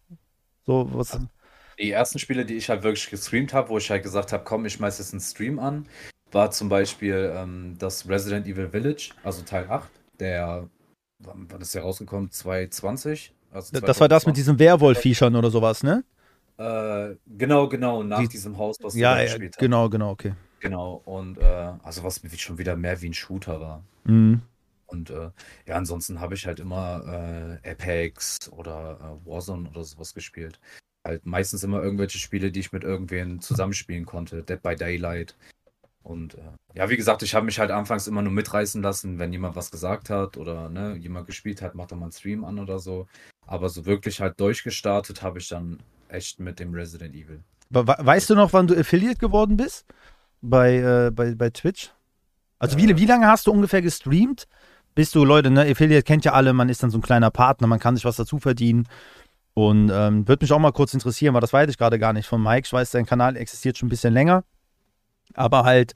So, 0.66 0.88
was, 0.92 1.18
Die 1.78 1.90
ersten 1.92 2.18
Spiele, 2.18 2.44
die 2.44 2.54
ich 2.54 2.68
halt 2.68 2.82
wirklich 2.82 3.09
gestreamt 3.09 3.54
habe, 3.54 3.68
wo 3.70 3.78
ich 3.78 3.90
halt 3.90 4.02
gesagt 4.02 4.32
habe, 4.32 4.44
komm, 4.44 4.66
ich 4.66 4.75
schmeiß 4.75 4.99
jetzt 4.99 5.12
einen 5.12 5.20
Stream 5.20 5.59
an, 5.59 5.87
war 6.32 6.50
zum 6.50 6.68
Beispiel 6.68 7.32
ähm, 7.35 7.76
das 7.78 8.09
Resident 8.09 8.47
Evil 8.47 8.68
Village, 8.68 9.11
also 9.23 9.42
Teil 9.42 9.66
8, 9.70 9.88
der, 10.18 10.68
wann, 11.20 11.47
wann 11.49 11.61
ist 11.61 11.75
der 11.75 11.82
rausgekommen? 11.82 12.30
2020? 12.30 13.32
Also 13.52 13.80
das 13.80 14.00
war 14.00 14.09
das 14.09 14.26
mit 14.26 14.37
diesen 14.37 14.59
Werwolf-Viechern 14.59 15.35
oder 15.37 15.50
sowas, 15.50 15.82
ne? 15.82 16.04
Äh, 16.59 17.16
genau, 17.26 17.68
genau, 17.68 18.02
nach 18.02 18.20
Die- 18.20 18.28
diesem 18.28 18.59
Haus, 18.59 18.76
was 18.82 18.92
du 18.92 18.99
Ja, 18.99 19.16
ja 19.18 19.25
gespielt 19.25 19.54
hast. 19.56 19.61
genau, 19.61 19.88
genau, 19.88 20.11
okay. 20.11 20.35
Genau, 20.61 21.02
und 21.05 21.38
äh, 21.38 21.73
also 21.83 22.05
was 22.05 22.21
schon 22.37 22.59
wieder 22.59 22.76
mehr 22.76 23.00
wie 23.02 23.09
ein 23.09 23.14
Shooter 23.14 23.61
war. 23.61 23.83
Mhm. 24.05 24.43
Und 24.87 25.11
äh, 25.11 25.31
ja, 25.67 25.76
ansonsten 25.76 26.21
habe 26.21 26.35
ich 26.35 26.47
halt 26.47 26.61
immer 26.61 27.59
äh, 27.64 27.71
Apex 27.71 28.37
oder 28.50 28.99
äh, 29.25 29.29
Warzone 29.29 29.69
oder 29.69 29.85
sowas 29.85 30.14
gespielt. 30.14 30.59
Halt 31.07 31.25
meistens 31.25 31.64
immer 31.64 31.83
irgendwelche 31.83 32.19
Spiele, 32.19 32.50
die 32.52 32.61
ich 32.61 32.73
mit 32.73 32.85
irgendwen 32.85 33.40
zusammenspielen 33.40 34.05
konnte. 34.05 34.43
Dead 34.43 34.61
by 34.61 34.75
Daylight. 34.75 35.37
Und 36.02 36.35
äh, 36.35 36.40
ja, 36.75 36.90
wie 36.90 36.97
gesagt, 36.97 37.23
ich 37.23 37.35
habe 37.35 37.47
mich 37.47 37.59
halt 37.59 37.71
anfangs 37.71 38.07
immer 38.07 38.23
nur 38.23 38.33
mitreißen 38.33 38.83
lassen, 38.83 39.19
wenn 39.19 39.33
jemand 39.33 39.55
was 39.55 39.71
gesagt 39.71 40.11
hat 40.11 40.37
oder 40.37 40.69
ne, 40.69 40.97
jemand 40.97 41.26
gespielt 41.26 41.62
hat, 41.62 41.75
macht 41.75 41.93
er 41.93 41.97
mal 41.97 42.07
einen 42.07 42.12
Stream 42.12 42.45
an 42.45 42.59
oder 42.59 42.79
so. 42.79 43.07
Aber 43.47 43.69
so 43.69 43.87
wirklich 43.87 44.21
halt 44.21 44.40
durchgestartet 44.40 45.23
habe 45.23 45.38
ich 45.38 45.49
dann 45.49 45.79
echt 46.09 46.40
mit 46.40 46.59
dem 46.59 46.75
Resident 46.75 47.14
Evil. 47.14 47.40
We- 47.71 47.87
we- 47.87 47.97
Weißt 47.99 48.29
du 48.29 48.35
noch, 48.35 48.52
wann 48.52 48.67
du 48.67 48.76
Affiliate 48.76 49.19
geworden 49.19 49.57
bist? 49.57 49.87
Bei, 50.42 50.76
äh, 50.76 51.11
bei, 51.11 51.35
bei 51.35 51.50
Twitch? 51.50 51.92
Also 52.59 52.76
wie, 52.76 52.97
wie 52.97 53.06
lange 53.06 53.26
hast 53.26 53.47
du 53.47 53.52
ungefähr 53.52 53.82
gestreamt? 53.82 54.47
Bist 54.94 55.14
du, 55.14 55.25
Leute, 55.25 55.50
ne, 55.50 55.62
Affiliate 55.62 56.02
kennt 56.02 56.25
ja 56.25 56.32
alle, 56.32 56.52
man 56.52 56.68
ist 56.68 56.82
dann 56.82 56.90
so 56.90 56.99
ein 56.99 57.02
kleiner 57.02 57.30
Partner, 57.30 57.66
man 57.66 57.78
kann 57.78 57.97
sich 57.97 58.04
was 58.04 58.16
dazu 58.16 58.38
verdienen. 58.38 58.87
Und 59.54 59.90
ähm, 59.92 60.26
würde 60.28 60.44
mich 60.44 60.52
auch 60.52 60.59
mal 60.59 60.73
kurz 60.73 60.94
interessieren, 60.94 61.35
weil 61.35 61.40
das 61.40 61.52
weiß 61.52 61.70
ich 61.70 61.78
gerade 61.78 61.99
gar 61.99 62.12
nicht 62.12 62.26
von 62.26 62.42
Mike. 62.42 62.66
Ich 62.66 62.73
weiß, 62.73 62.90
dein 62.90 63.06
Kanal 63.06 63.37
existiert 63.37 63.78
schon 63.78 63.87
ein 63.87 63.90
bisschen 63.90 64.12
länger. 64.12 64.44
Aber 65.35 65.64
halt, 65.64 65.94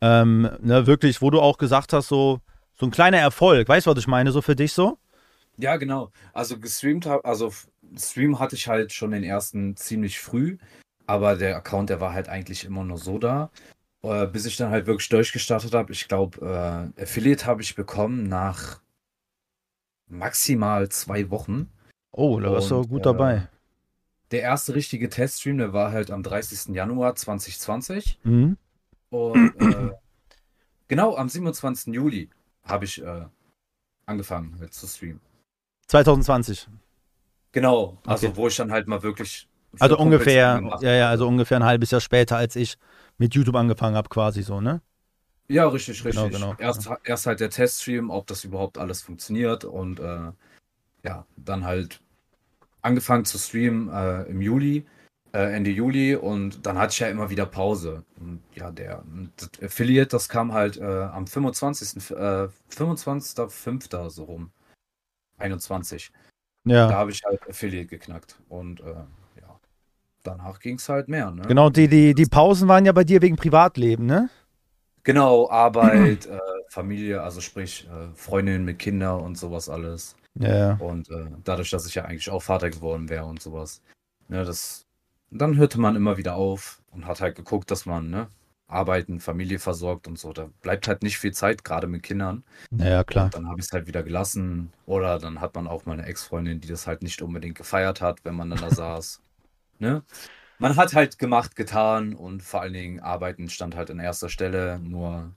ähm, 0.00 0.48
ne, 0.60 0.86
wirklich, 0.86 1.22
wo 1.22 1.30
du 1.30 1.40
auch 1.40 1.58
gesagt 1.58 1.92
hast, 1.92 2.08
so, 2.08 2.40
so 2.78 2.86
ein 2.86 2.90
kleiner 2.90 3.18
Erfolg, 3.18 3.68
weißt 3.68 3.86
du, 3.86 3.90
was 3.90 3.98
ich 3.98 4.06
meine, 4.06 4.32
so 4.32 4.42
für 4.42 4.56
dich 4.56 4.72
so? 4.72 4.98
Ja, 5.58 5.76
genau. 5.76 6.10
Also 6.32 6.58
gestreamt 6.58 7.06
habe, 7.06 7.24
also 7.24 7.52
Stream 7.96 8.38
hatte 8.38 8.56
ich 8.56 8.68
halt 8.68 8.92
schon 8.92 9.10
den 9.10 9.24
ersten 9.24 9.76
ziemlich 9.76 10.18
früh, 10.18 10.56
aber 11.06 11.36
der 11.36 11.56
Account, 11.56 11.90
der 11.90 12.00
war 12.00 12.12
halt 12.12 12.28
eigentlich 12.28 12.64
immer 12.64 12.84
nur 12.84 12.98
so 12.98 13.18
da, 13.18 13.50
äh, 14.02 14.26
bis 14.26 14.46
ich 14.46 14.56
dann 14.56 14.70
halt 14.70 14.86
wirklich 14.86 15.08
durchgestartet 15.08 15.74
habe. 15.74 15.92
Ich 15.92 16.08
glaube, 16.08 16.92
äh, 16.96 17.02
Affiliate 17.02 17.46
habe 17.46 17.62
ich 17.62 17.74
bekommen 17.74 18.28
nach 18.28 18.80
maximal 20.08 20.88
zwei 20.88 21.30
Wochen. 21.30 21.70
Oh, 22.12 22.40
da 22.40 22.50
warst 22.52 22.70
du 22.70 22.82
gut 22.86 23.00
äh, 23.00 23.04
dabei. 23.04 23.48
Der 24.30 24.42
erste 24.42 24.74
richtige 24.74 25.08
Teststream, 25.08 25.58
der 25.58 25.72
war 25.72 25.92
halt 25.92 26.10
am 26.10 26.22
30. 26.22 26.74
Januar 26.74 27.14
2020 27.16 28.18
Mhm. 28.22 28.56
und 29.10 29.54
äh, 29.60 29.90
genau 30.88 31.16
am 31.16 31.28
27. 31.28 31.92
Juli 31.94 32.30
habe 32.62 32.84
ich 32.84 33.02
äh, 33.02 33.26
angefangen 34.06 34.56
halt 34.60 34.72
zu 34.72 34.86
streamen. 34.86 35.20
2020. 35.88 36.68
Genau, 37.52 37.98
also 38.06 38.28
Okay. 38.28 38.36
wo 38.36 38.48
ich 38.48 38.56
dann 38.56 38.70
halt 38.70 38.86
mal 38.86 39.02
wirklich. 39.02 39.48
Also 39.78 39.98
ungefähr, 39.98 40.60
ja, 40.80 40.92
ja, 40.94 41.08
also 41.08 41.26
ungefähr 41.28 41.58
ein 41.58 41.64
halbes 41.64 41.90
Jahr 41.92 42.00
später, 42.00 42.36
als 42.36 42.56
ich 42.56 42.76
mit 43.20 43.34
YouTube 43.34 43.54
angefangen 43.54 43.96
habe, 43.96 44.08
quasi 44.08 44.42
so, 44.42 44.60
ne? 44.60 44.80
Ja, 45.48 45.68
richtig, 45.68 46.02
Genau, 46.02 46.24
richtig. 46.24 46.40
genau. 46.40 46.54
Erst, 46.58 46.88
erst 47.04 47.26
halt 47.26 47.40
der 47.40 47.50
Teststream, 47.50 48.08
ob 48.08 48.26
das 48.26 48.44
überhaupt 48.44 48.78
alles 48.78 49.02
funktioniert 49.02 49.64
und 49.64 50.00
äh, 50.00 50.32
ja, 51.04 51.26
dann 51.36 51.64
halt 51.64 52.00
angefangen 52.82 53.26
zu 53.26 53.36
streamen 53.36 53.90
äh, 53.90 54.22
im 54.22 54.40
Juli, 54.40 54.86
äh, 55.34 55.54
Ende 55.54 55.70
Juli 55.70 56.16
und 56.16 56.64
dann 56.64 56.78
hatte 56.78 56.92
ich 56.92 57.00
ja 57.00 57.08
immer 57.08 57.28
wieder 57.28 57.44
Pause. 57.44 58.04
Und 58.18 58.42
ja, 58.54 58.70
der 58.70 59.04
das 59.36 59.50
Affiliate, 59.62 60.08
das 60.08 60.28
kam 60.30 60.52
halt 60.54 60.78
äh, 60.78 60.84
am 60.84 61.26
25. 61.26 62.10
Äh, 62.12 62.48
25.05. 62.70 64.08
so 64.08 64.24
rum. 64.24 64.50
21. 65.36 66.10
Da 66.64 66.72
Ja. 66.72 66.90
habe 66.90 67.10
ich 67.10 67.22
halt 67.24 67.46
Affiliate 67.48 67.86
geknackt 67.86 68.38
und 68.48 68.80
äh, 68.80 68.94
danach 70.22 70.60
ging 70.60 70.76
es 70.76 70.88
halt 70.88 71.08
mehr, 71.08 71.30
ne? 71.30 71.42
Genau, 71.42 71.70
die, 71.70 71.88
die, 71.88 72.14
die 72.14 72.26
Pausen 72.26 72.68
waren 72.68 72.84
ja 72.84 72.92
bei 72.92 73.04
dir 73.04 73.22
wegen 73.22 73.36
Privatleben, 73.36 74.06
ne? 74.06 74.30
Genau, 75.02 75.48
Arbeit, 75.50 76.26
äh, 76.26 76.38
Familie, 76.68 77.22
also 77.22 77.40
sprich 77.40 77.88
äh, 77.88 78.14
Freundin 78.14 78.64
mit 78.64 78.78
Kindern 78.78 79.20
und 79.20 79.38
sowas 79.38 79.68
alles. 79.68 80.14
Ja. 80.38 80.74
Und 80.74 81.10
äh, 81.10 81.26
dadurch, 81.44 81.70
dass 81.70 81.86
ich 81.86 81.94
ja 81.94 82.04
eigentlich 82.04 82.30
auch 82.30 82.42
Vater 82.42 82.70
geworden 82.70 83.08
wäre 83.08 83.24
und 83.24 83.40
sowas. 83.40 83.82
Ne, 84.28 84.44
das, 84.44 84.86
dann 85.30 85.56
hörte 85.56 85.80
man 85.80 85.96
immer 85.96 86.16
wieder 86.18 86.34
auf 86.36 86.82
und 86.92 87.06
hat 87.06 87.20
halt 87.20 87.34
geguckt, 87.34 87.70
dass 87.70 87.86
man 87.86 88.10
ne, 88.10 88.28
arbeiten, 88.68 89.20
Familie 89.20 89.58
versorgt 89.58 90.06
und 90.06 90.18
so. 90.18 90.32
Da 90.32 90.48
bleibt 90.62 90.86
halt 90.86 91.02
nicht 91.02 91.18
viel 91.18 91.32
Zeit, 91.32 91.64
gerade 91.64 91.86
mit 91.86 92.02
Kindern. 92.02 92.44
Ja, 92.70 93.04
klar. 93.04 93.26
Und 93.26 93.34
dann 93.34 93.48
habe 93.48 93.60
ich 93.60 93.66
es 93.66 93.72
halt 93.72 93.86
wieder 93.86 94.02
gelassen. 94.02 94.72
Oder 94.86 95.18
dann 95.18 95.40
hat 95.40 95.54
man 95.54 95.66
auch 95.66 95.86
mal 95.86 95.94
eine 95.94 96.06
Ex-Freundin, 96.06 96.60
die 96.60 96.68
das 96.68 96.86
halt 96.86 97.02
nicht 97.02 97.22
unbedingt 97.22 97.56
gefeiert 97.56 98.00
hat, 98.00 98.24
wenn 98.24 98.36
man 98.36 98.50
dann 98.50 98.60
da 98.60 98.70
saß. 98.74 99.20
Ne? 99.80 100.02
Man 100.58 100.76
hat 100.76 100.94
halt 100.94 101.18
gemacht, 101.18 101.56
getan 101.56 102.14
und 102.14 102.42
vor 102.42 102.60
allen 102.60 102.74
Dingen 102.74 103.00
Arbeiten 103.00 103.48
stand 103.48 103.74
halt 103.76 103.90
an 103.90 103.98
erster 103.98 104.28
Stelle. 104.28 104.78
Nur 104.78 105.32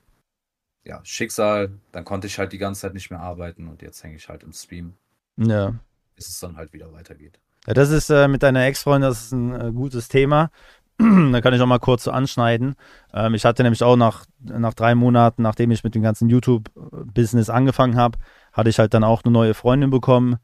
ja, 0.85 0.99
Schicksal, 1.03 1.71
dann 1.91 2.03
konnte 2.05 2.27
ich 2.27 2.37
halt 2.37 2.51
die 2.51 2.57
ganze 2.57 2.81
Zeit 2.81 2.93
nicht 2.93 3.09
mehr 3.09 3.21
arbeiten 3.21 3.67
und 3.67 3.81
jetzt 3.81 4.03
hänge 4.03 4.17
ich 4.17 4.27
halt 4.27 4.43
im 4.43 4.51
Stream, 4.51 4.93
Ja. 5.37 5.75
bis 6.15 6.27
es 6.27 6.39
dann 6.39 6.57
halt 6.57 6.73
wieder 6.73 6.91
weitergeht. 6.91 7.39
Ja, 7.67 7.73
das 7.73 7.89
ist 7.89 8.09
äh, 8.09 8.27
mit 8.27 8.43
deiner 8.43 8.65
Ex-Freundin, 8.65 9.09
das 9.09 9.23
ist 9.25 9.31
ein 9.31 9.59
äh, 9.69 9.71
gutes 9.71 10.09
Thema. 10.09 10.51
da 10.97 11.41
kann 11.41 11.53
ich 11.53 11.61
auch 11.61 11.65
mal 11.67 11.79
kurz 11.79 12.03
so 12.03 12.11
anschneiden. 12.11 12.75
Ähm, 13.13 13.33
ich 13.33 13.45
hatte 13.45 13.63
nämlich 13.63 13.81
auch 13.83 13.95
nach, 13.95 14.25
nach 14.39 14.73
drei 14.73 14.93
Monaten, 14.95 15.41
nachdem 15.41 15.71
ich 15.71 15.83
mit 15.85 15.95
dem 15.95 16.03
ganzen 16.03 16.29
YouTube-Business 16.29 17.49
angefangen 17.49 17.95
habe, 17.95 18.19
hatte 18.51 18.69
ich 18.69 18.77
halt 18.79 18.93
dann 18.93 19.05
auch 19.05 19.23
eine 19.23 19.31
neue 19.31 19.53
Freundin 19.53 19.89
bekommen. 19.89 20.37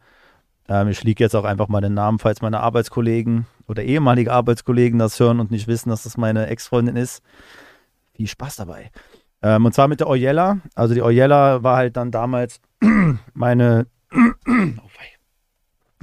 Ähm, 0.70 0.88
ich 0.88 1.04
liege 1.04 1.24
jetzt 1.24 1.36
auch 1.36 1.44
einfach 1.44 1.68
mal 1.68 1.82
den 1.82 1.96
Namen, 1.96 2.20
falls 2.20 2.42
meine 2.42 2.62
Arbeitskollegen 2.62 3.48
oder 3.68 3.84
ehemalige 3.84 4.32
Arbeitskollegen 4.32 5.00
das 5.00 5.20
hören 5.20 5.40
und 5.40 5.52
nicht 5.52 5.68
wissen, 5.68 5.90
dass 5.90 6.04
das 6.04 6.16
meine 6.16 6.48
Ex-Freundin 6.48 6.96
ist. 6.96 7.24
Viel 8.14 8.28
Spaß 8.28 8.58
dabei. 8.58 8.92
Ähm, 9.42 9.66
und 9.66 9.74
zwar 9.74 9.88
mit 9.88 10.00
der 10.00 10.08
Oyella. 10.08 10.60
Also 10.76 10.94
die 10.94 11.02
Oyella 11.02 11.64
war 11.64 11.78
halt 11.78 11.98
dann 11.98 12.12
damals 12.12 12.62
meine. 13.34 13.88
oh, 14.14 14.18
wei. 14.48 15.10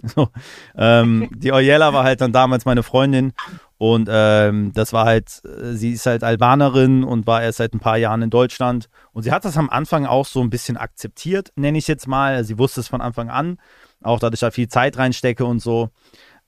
so, 0.02 0.28
ähm, 0.76 1.28
die 1.37 1.52
Oyella 1.52 1.92
war 1.92 2.04
halt 2.04 2.20
dann 2.20 2.32
damals 2.32 2.64
meine 2.64 2.82
Freundin 2.82 3.32
und 3.78 4.08
ähm, 4.11 4.73
das 4.73 4.92
war 4.92 5.04
halt, 5.04 5.42
äh, 5.44 5.73
sie 5.75 5.92
ist 5.92 6.06
halt 6.06 6.25
Albanerin 6.25 7.04
und 7.04 7.26
war 7.26 7.42
erst 7.42 7.58
seit 7.58 7.75
ein 7.75 7.80
paar 7.80 7.99
Jahren 7.99 8.23
in 8.23 8.30
Deutschland 8.30 8.88
und 9.12 9.25
sie 9.25 9.32
hat 9.32 9.44
das 9.44 9.58
am 9.58 9.68
Anfang 9.68 10.06
auch 10.06 10.25
so 10.25 10.40
ein 10.40 10.50
bisschen 10.50 10.76
akzeptiert, 10.76 11.52
nenne 11.56 11.76
ich 11.78 11.88
jetzt 11.88 12.06
mal. 12.06 12.42
Sie 12.44 12.58
wusste 12.58 12.80
es 12.80 12.88
von 12.88 13.00
Anfang 13.00 13.28
an, 13.28 13.58
auch 14.02 14.20
dass 14.20 14.34
ich 14.34 14.40
da 14.40 14.50
viel 14.50 14.68
Zeit 14.68 14.98
reinstecke 14.98 15.44
und 15.44 15.60
so. 15.60 15.90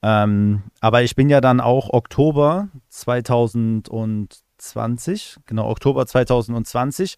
Ähm, 0.02 0.62
aber 0.80 1.02
ich 1.02 1.16
bin 1.16 1.28
ja 1.28 1.40
dann 1.40 1.60
auch 1.60 1.90
Oktober 1.90 2.68
2020, 2.88 5.38
genau, 5.46 5.68
Oktober 5.68 6.06
2020, 6.06 7.16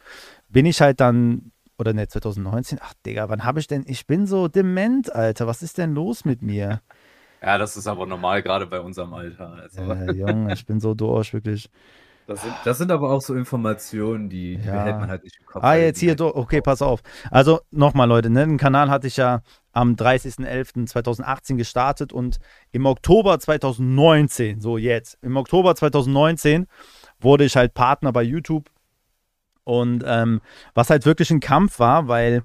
bin 0.49 0.67
ich 0.67 0.81
halt 0.81 1.01
dann, 1.01 1.53
oder 1.79 1.93
ne, 1.93 2.09
2019, 2.09 2.79
ach 2.81 2.95
Digga, 3.05 3.29
wann 3.29 3.45
habe 3.45 3.61
ich 3.61 3.67
denn, 3.67 3.85
ich 3.87 4.07
bin 4.07 4.27
so 4.27 4.49
dement, 4.49 5.15
Alter, 5.15 5.47
was 5.47 5.63
ist 5.63 5.79
denn 5.79 5.95
los 5.95 6.25
mit 6.25 6.43
mir? 6.43 6.81
Ja, 7.43 7.59
das 7.59 7.77
ist 7.77 7.87
aber 7.87 8.07
normal, 8.07 8.43
gerade 8.43 8.67
bei 8.67 8.81
unserem 8.81 9.15
Alter. 9.15 9.53
Also, 9.53 9.83
Äh, 9.83 10.13
Junge, 10.13 10.53
ich 10.53 10.67
bin 10.67 10.81
so 10.81 10.95
durch, 10.95 11.33
wirklich. 11.33 11.71
Das 12.31 12.43
sind, 12.43 12.55
das 12.63 12.79
sind 12.79 12.93
aber 12.93 13.11
auch 13.11 13.21
so 13.23 13.35
Informationen, 13.35 14.29
die, 14.29 14.57
die 14.57 14.65
Ja. 14.65 14.75
behält 14.75 15.01
man 15.01 15.11
halt 15.11 15.25
nicht 15.25 15.37
im 15.41 15.47
Kopf. 15.47 15.65
Ah, 15.65 15.75
jetzt 15.75 15.99
hier, 15.99 16.11
halt- 16.11 16.21
okay, 16.21 16.61
pass 16.61 16.81
auf. 16.81 17.01
Also 17.29 17.59
nochmal, 17.73 18.07
Leute, 18.07 18.31
ne, 18.31 18.47
den 18.47 18.57
Kanal 18.57 18.89
hatte 18.89 19.09
ich 19.09 19.17
ja 19.17 19.43
am 19.73 19.97
30.11.2018 19.97 21.57
gestartet 21.57 22.13
und 22.13 22.39
im 22.71 22.87
Oktober 22.87 23.41
2019, 23.41 24.61
so 24.61 24.79
jetzt, 24.79 25.19
im 25.23 25.37
Oktober 25.37 25.75
2019 25.75 26.69
wurde 27.19 27.45
ich 27.45 27.57
halt 27.57 27.75
Partner 27.75 28.13
bei 28.13 28.23
YouTube 28.23 28.71
und 29.65 30.05
ähm, 30.07 30.41
was 30.73 30.89
halt 30.89 31.07
wirklich 31.07 31.33
ein 31.33 31.41
Kampf 31.41 31.81
war, 31.81 32.07
weil 32.07 32.45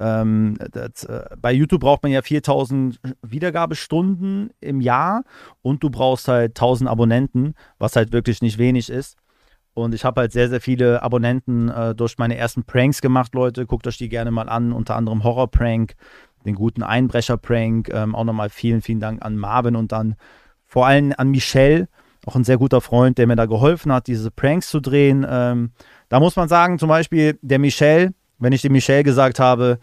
ähm, 0.00 0.56
das, 0.72 1.04
äh, 1.04 1.24
bei 1.40 1.52
YouTube 1.52 1.80
braucht 1.80 2.02
man 2.02 2.12
ja 2.12 2.22
4000 2.22 3.00
Wiedergabestunden 3.22 4.50
im 4.60 4.80
Jahr 4.80 5.24
und 5.62 5.82
du 5.82 5.90
brauchst 5.90 6.28
halt 6.28 6.50
1000 6.52 6.90
Abonnenten, 6.90 7.54
was 7.78 7.96
halt 7.96 8.12
wirklich 8.12 8.42
nicht 8.42 8.58
wenig 8.58 8.90
ist. 8.90 9.16
Und 9.74 9.92
ich 9.92 10.04
habe 10.04 10.20
halt 10.20 10.32
sehr, 10.32 10.48
sehr 10.48 10.60
viele 10.60 11.02
Abonnenten 11.02 11.68
äh, 11.68 11.94
durch 11.94 12.16
meine 12.18 12.36
ersten 12.36 12.64
Pranks 12.64 13.00
gemacht, 13.00 13.34
Leute. 13.34 13.66
Guckt 13.66 13.86
euch 13.86 13.98
die 13.98 14.08
gerne 14.08 14.30
mal 14.30 14.48
an. 14.48 14.72
Unter 14.72 14.94
anderem 14.94 15.24
Horror-Prank, 15.24 15.94
den 16.46 16.54
guten 16.54 16.84
Einbrecher-Prank. 16.84 17.90
Ähm, 17.92 18.14
auch 18.14 18.24
nochmal 18.24 18.50
vielen, 18.50 18.82
vielen 18.82 19.00
Dank 19.00 19.24
an 19.24 19.36
Marvin 19.36 19.74
und 19.74 19.90
dann 19.90 20.14
vor 20.64 20.86
allem 20.86 21.12
an 21.16 21.30
Michelle, 21.30 21.88
auch 22.24 22.36
ein 22.36 22.44
sehr 22.44 22.56
guter 22.56 22.80
Freund, 22.80 23.18
der 23.18 23.26
mir 23.26 23.36
da 23.36 23.46
geholfen 23.46 23.92
hat, 23.92 24.06
diese 24.06 24.30
Pranks 24.30 24.68
zu 24.68 24.80
drehen. 24.80 25.26
Ähm, 25.28 25.72
da 26.08 26.20
muss 26.20 26.36
man 26.36 26.48
sagen, 26.48 26.78
zum 26.78 26.88
Beispiel 26.88 27.38
der 27.42 27.58
Michelle, 27.58 28.14
wenn 28.38 28.52
ich 28.52 28.62
dem 28.62 28.72
Michelle 28.72 29.04
gesagt 29.04 29.38
habe, 29.38 29.78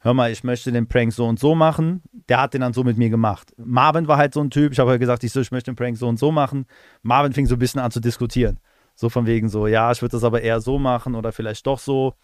hör 0.00 0.14
mal, 0.14 0.30
ich 0.32 0.44
möchte 0.44 0.72
den 0.72 0.88
Prank 0.88 1.12
so 1.12 1.26
und 1.26 1.38
so 1.38 1.54
machen, 1.54 2.02
der 2.28 2.40
hat 2.40 2.54
den 2.54 2.60
dann 2.60 2.72
so 2.72 2.84
mit 2.84 2.98
mir 2.98 3.10
gemacht. 3.10 3.52
Marvin 3.56 4.08
war 4.08 4.16
halt 4.16 4.34
so 4.34 4.40
ein 4.40 4.50
Typ, 4.50 4.72
ich 4.72 4.78
habe 4.78 4.90
halt 4.90 5.00
gesagt, 5.00 5.24
ich, 5.24 5.32
so, 5.32 5.40
ich 5.40 5.52
möchte 5.52 5.70
den 5.70 5.76
Prank 5.76 5.96
so 5.96 6.08
und 6.08 6.18
so 6.18 6.32
machen. 6.32 6.66
Marvin 7.02 7.32
fing 7.32 7.46
so 7.46 7.54
ein 7.56 7.58
bisschen 7.58 7.80
an 7.80 7.90
zu 7.90 8.00
diskutieren. 8.00 8.58
So 8.94 9.08
von 9.08 9.26
wegen 9.26 9.48
so, 9.48 9.66
ja, 9.66 9.90
ich 9.92 10.02
würde 10.02 10.12
das 10.12 10.24
aber 10.24 10.42
eher 10.42 10.60
so 10.60 10.78
machen 10.78 11.14
oder 11.14 11.32
vielleicht 11.32 11.66
doch 11.66 11.78
so. 11.78 12.14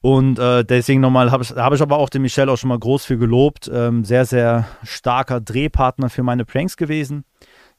Und 0.00 0.38
äh, 0.40 0.64
deswegen 0.64 1.00
nochmal, 1.00 1.30
habe 1.30 1.44
ich, 1.44 1.50
hab 1.52 1.72
ich 1.72 1.80
aber 1.80 1.98
auch 1.98 2.08
den 2.08 2.22
Michel 2.22 2.48
auch 2.48 2.56
schon 2.56 2.68
mal 2.68 2.78
groß 2.78 3.04
für 3.04 3.18
gelobt. 3.18 3.70
Ähm, 3.72 4.04
sehr, 4.04 4.24
sehr 4.24 4.66
starker 4.82 5.40
Drehpartner 5.40 6.10
für 6.10 6.24
meine 6.24 6.44
Pranks 6.44 6.76
gewesen. 6.76 7.24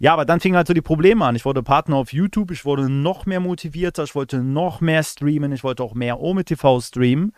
Ja, 0.03 0.11
aber 0.11 0.25
dann 0.25 0.41
fingen 0.41 0.57
halt 0.57 0.67
so 0.67 0.73
die 0.73 0.81
Probleme 0.81 1.23
an. 1.23 1.37
Ich 1.37 1.45
wurde 1.45 1.63
Partner 1.63 1.95
auf 1.95 2.11
YouTube, 2.11 2.51
ich 2.51 2.65
wurde 2.65 2.89
noch 2.89 3.25
mehr 3.25 3.39
motivierter, 3.39 4.03
ich 4.03 4.15
wollte 4.15 4.43
noch 4.43 4.81
mehr 4.81 5.01
streamen, 5.01 5.53
ich 5.53 5.63
wollte 5.63 5.81
auch 5.81 5.93
mehr 5.93 6.19
Ome 6.19 6.43
TV 6.43 6.81
streamen, 6.81 7.31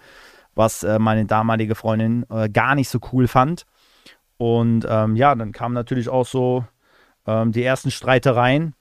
was 0.56 0.82
äh, 0.82 0.98
meine 0.98 1.28
damalige 1.28 1.76
Freundin 1.76 2.26
äh, 2.32 2.50
gar 2.50 2.74
nicht 2.74 2.90
so 2.90 2.98
cool 3.14 3.28
fand. 3.28 3.68
Und 4.38 4.84
ähm, 4.90 5.16
ja, 5.16 5.36
dann 5.36 5.52
kamen 5.52 5.76
natürlich 5.76 6.10
auch 6.10 6.26
so 6.26 6.66
ähm, 7.28 7.52
die 7.52 7.62
ersten 7.62 7.92
Streitereien 7.92 8.74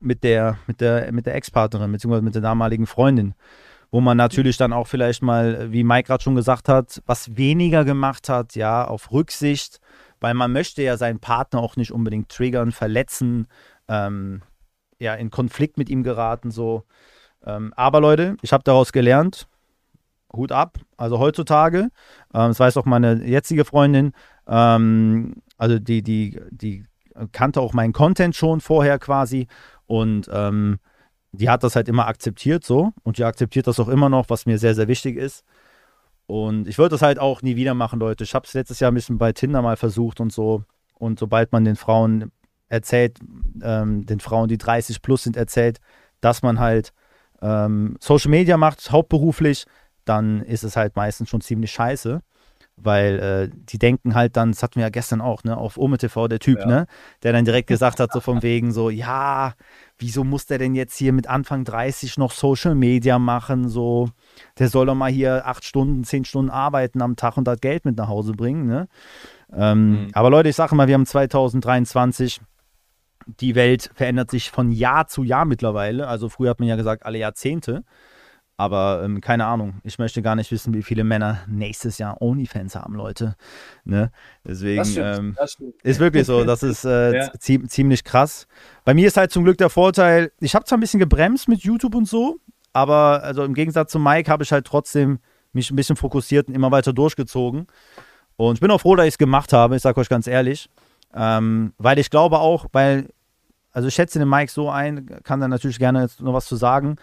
mit 0.00 0.24
der, 0.24 0.58
mit 0.66 0.80
der, 0.80 1.12
mit 1.12 1.24
der 1.24 1.36
Ex-Partnerin, 1.36 1.92
beziehungsweise 1.92 2.24
mit 2.24 2.34
der 2.34 2.42
damaligen 2.42 2.88
Freundin, 2.88 3.34
wo 3.92 4.00
man 4.00 4.16
natürlich 4.16 4.56
dann 4.56 4.72
auch 4.72 4.88
vielleicht 4.88 5.22
mal, 5.22 5.70
wie 5.70 5.84
Mike 5.84 6.08
gerade 6.08 6.24
schon 6.24 6.34
gesagt 6.34 6.68
hat, 6.68 7.00
was 7.06 7.36
weniger 7.36 7.84
gemacht 7.84 8.28
hat, 8.28 8.56
ja, 8.56 8.84
auf 8.84 9.12
Rücksicht, 9.12 9.78
weil 10.20 10.34
man 10.34 10.52
möchte 10.52 10.82
ja 10.82 10.96
seinen 10.96 11.20
Partner 11.20 11.60
auch 11.60 11.76
nicht 11.76 11.92
unbedingt 11.92 12.28
triggern, 12.28 12.72
verletzen, 12.72 13.46
ähm, 13.88 14.42
ja, 14.98 15.14
in 15.14 15.30
Konflikt 15.30 15.78
mit 15.78 15.88
ihm 15.88 16.02
geraten, 16.02 16.50
so. 16.50 16.84
Ähm, 17.44 17.72
aber 17.76 18.00
Leute, 18.00 18.36
ich 18.42 18.52
habe 18.52 18.64
daraus 18.64 18.92
gelernt, 18.92 19.46
Hut 20.32 20.52
ab, 20.52 20.78
also 20.96 21.18
heutzutage, 21.18 21.90
ähm, 22.34 22.48
das 22.48 22.60
weiß 22.60 22.76
auch 22.76 22.84
meine 22.84 23.24
jetzige 23.24 23.64
Freundin, 23.64 24.12
ähm, 24.46 25.36
also 25.56 25.78
die, 25.78 26.02
die, 26.02 26.40
die 26.50 26.84
kannte 27.32 27.60
auch 27.60 27.72
meinen 27.72 27.92
Content 27.92 28.36
schon 28.36 28.60
vorher 28.60 28.98
quasi 28.98 29.46
und 29.86 30.28
ähm, 30.32 30.78
die 31.32 31.48
hat 31.48 31.62
das 31.62 31.76
halt 31.76 31.88
immer 31.88 32.06
akzeptiert 32.06 32.64
so 32.64 32.92
und 33.02 33.18
die 33.18 33.24
akzeptiert 33.24 33.66
das 33.66 33.80
auch 33.80 33.88
immer 33.88 34.08
noch, 34.08 34.28
was 34.28 34.46
mir 34.46 34.58
sehr, 34.58 34.74
sehr 34.74 34.88
wichtig 34.88 35.16
ist. 35.16 35.44
Und 36.28 36.68
ich 36.68 36.76
würde 36.76 36.90
das 36.90 37.00
halt 37.00 37.18
auch 37.18 37.40
nie 37.40 37.56
wieder 37.56 37.72
machen, 37.72 37.98
Leute. 37.98 38.22
Ich 38.22 38.34
habe 38.34 38.46
es 38.46 38.52
letztes 38.52 38.80
Jahr 38.80 38.92
ein 38.92 38.94
bisschen 38.94 39.16
bei 39.16 39.32
Tinder 39.32 39.62
mal 39.62 39.78
versucht 39.78 40.20
und 40.20 40.30
so. 40.30 40.62
Und 40.92 41.18
sobald 41.18 41.52
man 41.52 41.64
den 41.64 41.74
Frauen 41.74 42.32
erzählt, 42.68 43.18
ähm, 43.62 44.04
den 44.04 44.20
Frauen, 44.20 44.46
die 44.46 44.58
30 44.58 45.00
plus 45.00 45.22
sind, 45.22 45.38
erzählt, 45.38 45.78
dass 46.20 46.42
man 46.42 46.60
halt 46.60 46.92
ähm, 47.40 47.96
Social 47.98 48.30
Media 48.30 48.58
macht, 48.58 48.90
hauptberuflich, 48.92 49.64
dann 50.04 50.42
ist 50.42 50.64
es 50.64 50.76
halt 50.76 50.96
meistens 50.96 51.30
schon 51.30 51.40
ziemlich 51.40 51.72
scheiße. 51.72 52.20
Weil 52.80 53.18
äh, 53.18 53.56
die 53.70 53.78
denken 53.78 54.14
halt 54.14 54.36
dann, 54.36 54.52
das 54.52 54.62
hatten 54.62 54.76
wir 54.76 54.82
ja 54.82 54.88
gestern 54.90 55.20
auch, 55.20 55.44
ne, 55.44 55.56
auf 55.56 55.78
Ome 55.78 55.98
TV, 55.98 56.28
der 56.28 56.38
Typ, 56.38 56.60
Ja. 56.60 56.66
ne, 56.66 56.86
der 57.22 57.32
dann 57.32 57.44
direkt 57.44 57.66
gesagt 57.66 57.98
hat, 58.00 58.12
so 58.12 58.20
von 58.20 58.42
wegen 58.42 58.72
so, 58.72 58.88
ja, 58.88 59.54
wieso 59.98 60.22
muss 60.24 60.46
der 60.46 60.58
denn 60.58 60.74
jetzt 60.74 60.96
hier 60.96 61.12
mit 61.12 61.26
Anfang 61.26 61.64
30 61.64 62.18
noch 62.18 62.30
Social 62.30 62.74
Media 62.74 63.18
machen? 63.18 63.68
So, 63.68 64.10
der 64.58 64.68
soll 64.68 64.86
doch 64.86 64.94
mal 64.94 65.10
hier 65.10 65.46
acht 65.46 65.64
Stunden, 65.64 66.04
zehn 66.04 66.24
Stunden 66.24 66.50
arbeiten 66.50 67.02
am 67.02 67.16
Tag 67.16 67.36
und 67.36 67.44
das 67.44 67.60
Geld 67.60 67.84
mit 67.84 67.96
nach 67.96 68.08
Hause 68.08 68.32
bringen, 68.32 68.66
ne? 68.66 68.88
Ähm, 69.52 69.90
Mhm. 69.90 70.08
Aber 70.12 70.30
Leute, 70.30 70.48
ich 70.50 70.56
sage 70.56 70.74
mal, 70.74 70.86
wir 70.88 70.94
haben 70.94 71.06
2023. 71.06 72.40
Die 73.40 73.54
Welt 73.54 73.90
verändert 73.94 74.30
sich 74.30 74.50
von 74.50 74.70
Jahr 74.70 75.06
zu 75.06 75.22
Jahr 75.22 75.44
mittlerweile. 75.44 76.06
Also 76.08 76.28
früher 76.28 76.50
hat 76.50 76.60
man 76.60 76.68
ja 76.68 76.76
gesagt, 76.76 77.04
alle 77.04 77.18
Jahrzehnte. 77.18 77.84
Aber 78.60 79.02
ähm, 79.04 79.20
keine 79.20 79.46
Ahnung, 79.46 79.74
ich 79.84 80.00
möchte 80.00 80.20
gar 80.20 80.34
nicht 80.34 80.50
wissen, 80.50 80.74
wie 80.74 80.82
viele 80.82 81.04
Männer 81.04 81.38
nächstes 81.46 81.96
Jahr 81.98 82.20
OnlyFans 82.20 82.74
haben, 82.74 82.94
Leute. 82.96 83.36
Ne? 83.84 84.10
Deswegen 84.44 84.78
Das 84.78 84.90
stimmt, 84.90 85.18
ähm, 85.18 85.34
das 85.38 85.52
stimmt. 85.52 85.74
ist 85.84 86.00
wirklich 86.00 86.26
so, 86.26 86.44
das 86.44 86.64
ist 86.64 86.84
äh, 86.84 87.14
Ja. 87.18 87.32
zie 87.38 87.62
ziemlich 87.68 88.02
krass. 88.02 88.48
Bei 88.84 88.94
mir 88.94 89.06
ist 89.06 89.16
halt 89.16 89.30
zum 89.30 89.44
Glück 89.44 89.58
der 89.58 89.70
Vorteil, 89.70 90.32
ich 90.40 90.56
habe 90.56 90.64
zwar 90.64 90.76
ein 90.76 90.80
bisschen 90.80 90.98
gebremst 90.98 91.46
mit 91.46 91.60
YouTube 91.60 91.94
und 91.94 92.08
so, 92.08 92.38
aber 92.72 93.22
also 93.22 93.44
im 93.44 93.54
Gegensatz 93.54 93.92
zu 93.92 94.00
Mike 94.00 94.28
habe 94.28 94.42
ich 94.42 94.50
halt 94.50 94.66
trotzdem 94.66 95.20
mich 95.52 95.70
ein 95.70 95.76
bisschen 95.76 95.94
fokussiert 95.94 96.48
und 96.48 96.54
immer 96.54 96.72
weiter 96.72 96.92
durchgezogen. 96.92 97.68
Und 98.36 98.54
ich 98.54 98.60
bin 98.60 98.72
auch 98.72 98.80
froh, 98.80 98.96
dass 98.96 99.06
ich 99.06 99.14
es 99.14 99.18
gemacht 99.18 99.52
habe, 99.52 99.76
ich 99.76 99.82
sage 99.82 100.00
euch 100.00 100.08
ganz 100.08 100.26
ehrlich. 100.26 100.68
Ähm, 101.14 101.74
weil 101.78 101.98
ich 102.00 102.10
glaube 102.10 102.40
auch, 102.40 102.66
weil, 102.72 103.08
also 103.70 103.86
ich 103.86 103.94
schätze 103.94 104.18
den 104.18 104.28
Mike 104.28 104.50
so 104.50 104.68
ein, 104.68 105.06
kann 105.22 105.38
da 105.40 105.46
natürlich 105.46 105.78
gerne 105.78 106.02
jetzt 106.02 106.20
noch 106.20 106.32
was 106.34 106.46
zu 106.46 106.56
sagen. 106.56 106.96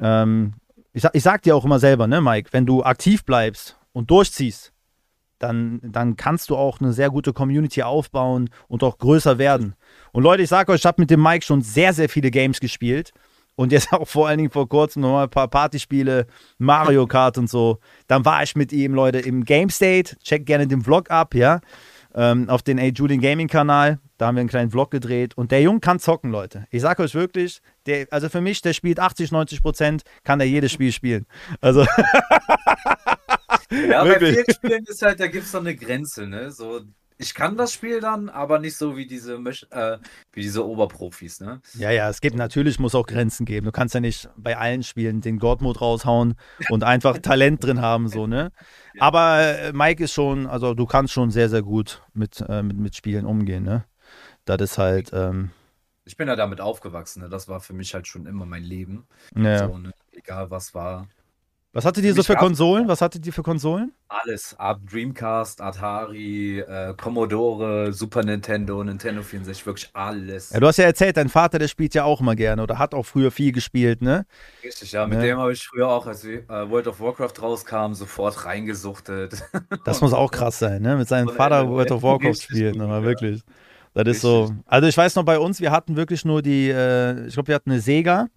Ähm, 0.00 0.54
ich, 0.92 1.02
sag- 1.02 1.14
ich 1.14 1.22
sag 1.22 1.42
dir 1.42 1.56
auch 1.56 1.64
immer 1.64 1.78
selber, 1.78 2.06
ne, 2.06 2.20
Mike, 2.20 2.50
wenn 2.52 2.66
du 2.66 2.82
aktiv 2.82 3.24
bleibst 3.24 3.76
und 3.92 4.10
durchziehst, 4.10 4.72
dann, 5.38 5.80
dann 5.82 6.16
kannst 6.16 6.50
du 6.50 6.56
auch 6.56 6.80
eine 6.80 6.92
sehr 6.92 7.10
gute 7.10 7.32
Community 7.32 7.82
aufbauen 7.82 8.50
und 8.66 8.82
auch 8.82 8.98
größer 8.98 9.38
werden. 9.38 9.74
Und 10.12 10.24
Leute, 10.24 10.42
ich 10.42 10.48
sage 10.48 10.72
euch, 10.72 10.80
ich 10.80 10.86
habe 10.86 11.00
mit 11.00 11.10
dem 11.10 11.22
Mike 11.22 11.44
schon 11.44 11.62
sehr, 11.62 11.92
sehr 11.92 12.08
viele 12.08 12.30
Games 12.30 12.58
gespielt. 12.60 13.12
Und 13.54 13.72
jetzt 13.72 13.92
auch 13.92 14.08
vor 14.08 14.28
allen 14.28 14.38
Dingen 14.38 14.50
vor 14.50 14.68
kurzem 14.68 15.02
nochmal 15.02 15.24
ein 15.24 15.30
paar 15.30 15.48
Partyspiele, 15.48 16.26
Mario 16.58 17.06
Kart 17.06 17.38
und 17.38 17.48
so. 17.48 17.78
Dann 18.08 18.24
war 18.24 18.42
ich 18.42 18.56
mit 18.56 18.72
ihm, 18.72 18.94
Leute, 18.94 19.18
im 19.18 19.44
Game 19.44 19.70
State. 19.70 20.16
Checkt 20.22 20.46
gerne 20.46 20.66
den 20.66 20.82
Vlog 20.82 21.10
ab, 21.10 21.34
ja. 21.34 21.60
Ähm, 22.14 22.48
auf 22.48 22.62
den 22.62 22.78
A. 22.78 22.84
Julian 22.84 23.20
Gaming 23.20 23.48
Kanal. 23.48 23.98
Da 24.16 24.26
haben 24.26 24.36
wir 24.36 24.40
einen 24.40 24.48
kleinen 24.48 24.70
Vlog 24.70 24.90
gedreht. 24.90 25.36
Und 25.36 25.52
der 25.52 25.62
Junge 25.62 25.80
kann 25.80 25.98
zocken, 26.00 26.30
Leute. 26.30 26.66
Ich 26.70 26.82
sage 26.82 27.02
euch 27.02 27.14
wirklich, 27.14 27.60
der, 27.86 28.06
also 28.10 28.28
für 28.28 28.40
mich, 28.40 28.62
der 28.62 28.72
spielt 28.72 28.98
80, 28.98 29.30
90 29.30 29.62
Prozent, 29.62 30.02
kann 30.24 30.40
er 30.40 30.46
jedes 30.46 30.72
Spiel 30.72 30.90
spielen. 30.92 31.26
Also, 31.60 31.86
Ja, 33.70 34.02
bei 34.02 34.08
Wirklich. 34.20 34.34
vielen 34.34 34.54
Spielen 34.54 34.84
ist 34.86 35.02
halt, 35.02 35.20
da 35.20 35.26
gibt 35.26 35.44
es 35.44 35.52
so 35.52 35.58
eine 35.58 35.74
Grenze, 35.76 36.26
ne? 36.26 36.50
So, 36.50 36.80
ich 37.18 37.34
kann 37.34 37.56
das 37.56 37.72
Spiel 37.72 38.00
dann, 38.00 38.28
aber 38.28 38.58
nicht 38.60 38.76
so 38.76 38.96
wie 38.96 39.06
diese, 39.06 39.34
äh, 39.34 39.98
wie 40.32 40.40
diese 40.40 40.66
Oberprofis, 40.66 41.40
ne? 41.40 41.60
Ja, 41.74 41.90
ja, 41.90 42.08
es 42.08 42.20
gibt 42.20 42.36
natürlich, 42.36 42.78
muss 42.78 42.94
auch 42.94 43.06
Grenzen 43.06 43.44
geben. 43.44 43.66
Du 43.66 43.72
kannst 43.72 43.94
ja 43.94 44.00
nicht 44.00 44.28
bei 44.36 44.56
allen 44.56 44.84
Spielen 44.84 45.20
den 45.20 45.38
God-Mode 45.38 45.80
raushauen 45.80 46.34
und 46.70 46.84
einfach 46.84 47.18
Talent 47.22 47.62
drin 47.64 47.80
haben, 47.80 48.08
so, 48.08 48.26
ne? 48.26 48.52
Aber 49.00 49.40
äh, 49.40 49.72
Mike 49.72 50.04
ist 50.04 50.12
schon, 50.12 50.46
also 50.46 50.74
du 50.74 50.86
kannst 50.86 51.12
schon 51.12 51.30
sehr, 51.30 51.48
sehr 51.48 51.62
gut 51.62 52.02
mit, 52.14 52.40
äh, 52.48 52.62
mit, 52.62 52.76
mit 52.78 52.96
Spielen 52.96 53.26
umgehen, 53.26 53.64
ne? 53.64 53.84
Das 54.44 54.60
ist 54.60 54.78
halt, 54.78 55.10
ähm, 55.12 55.50
Ich 56.04 56.16
bin 56.16 56.28
ja 56.28 56.36
damit 56.36 56.60
aufgewachsen, 56.60 57.22
ne? 57.22 57.28
Das 57.28 57.48
war 57.48 57.60
für 57.60 57.74
mich 57.74 57.94
halt 57.94 58.06
schon 58.06 58.26
immer 58.26 58.46
mein 58.46 58.62
Leben. 58.62 59.06
naja. 59.34 59.68
So, 59.68 59.76
ne? 59.76 59.92
Egal 60.12 60.50
was 60.50 60.74
war. 60.74 61.08
Was 61.74 61.84
hattet 61.84 62.02
ihr 62.04 62.14
so 62.14 62.22
für 62.22 62.34
Konsolen? 62.34 62.88
Was 62.88 63.02
hattet 63.02 63.26
ihr 63.26 63.32
für 63.32 63.42
Konsolen? 63.42 63.92
Alles. 64.08 64.54
Ab 64.58 64.80
Dreamcast, 64.90 65.60
Atari, 65.60 66.60
äh, 66.60 66.94
Commodore, 66.96 67.92
Super 67.92 68.22
Nintendo, 68.22 68.82
Nintendo 68.82 69.22
64, 69.22 69.66
wirklich 69.66 69.90
alles. 69.92 70.48
Ja, 70.48 70.60
du 70.60 70.66
hast 70.66 70.78
ja 70.78 70.84
erzählt, 70.86 71.18
dein 71.18 71.28
Vater, 71.28 71.58
der 71.58 71.68
spielt 71.68 71.92
ja 71.94 72.04
auch 72.04 72.22
immer 72.22 72.34
gerne 72.34 72.62
oder 72.62 72.78
hat 72.78 72.94
auch 72.94 73.04
früher 73.04 73.30
viel 73.30 73.52
gespielt, 73.52 74.00
ne? 74.00 74.24
Richtig, 74.64 74.92
ja. 74.92 75.06
Mit 75.06 75.18
Ne? 75.18 75.26
dem 75.26 75.38
habe 75.38 75.52
ich 75.52 75.66
früher 75.66 75.88
auch, 75.88 76.06
als 76.06 76.24
äh, 76.24 76.40
World 76.48 76.86
of 76.86 77.00
Warcraft 77.00 77.42
rauskam, 77.42 77.92
sofort 77.92 78.46
reingesuchtet. 78.46 79.42
Das 79.84 80.00
muss 80.00 80.14
auch 80.14 80.30
krass 80.30 80.58
sein, 80.58 80.80
ne? 80.80 80.96
Mit 80.96 81.08
seinem 81.08 81.28
Vater. 81.28 81.68
World 81.68 81.92
of 81.92 82.02
Warcraft 82.02 82.34
spielen, 82.42 82.80
aber 82.80 82.98
ja. 82.98 83.02
wirklich. 83.02 83.42
Das 83.92 84.08
ist 84.08 84.22
so. 84.22 84.54
Also 84.64 84.88
ich 84.88 84.96
weiß 84.96 85.16
noch, 85.16 85.24
bei 85.24 85.38
uns, 85.38 85.60
wir 85.60 85.70
hatten 85.70 85.96
wirklich 85.96 86.24
nur 86.24 86.40
die, 86.40 86.70
äh, 86.70 87.26
ich 87.26 87.34
glaube, 87.34 87.48
wir 87.48 87.54
hatten 87.54 87.70
eine 87.70 87.80
Sega 87.80 88.28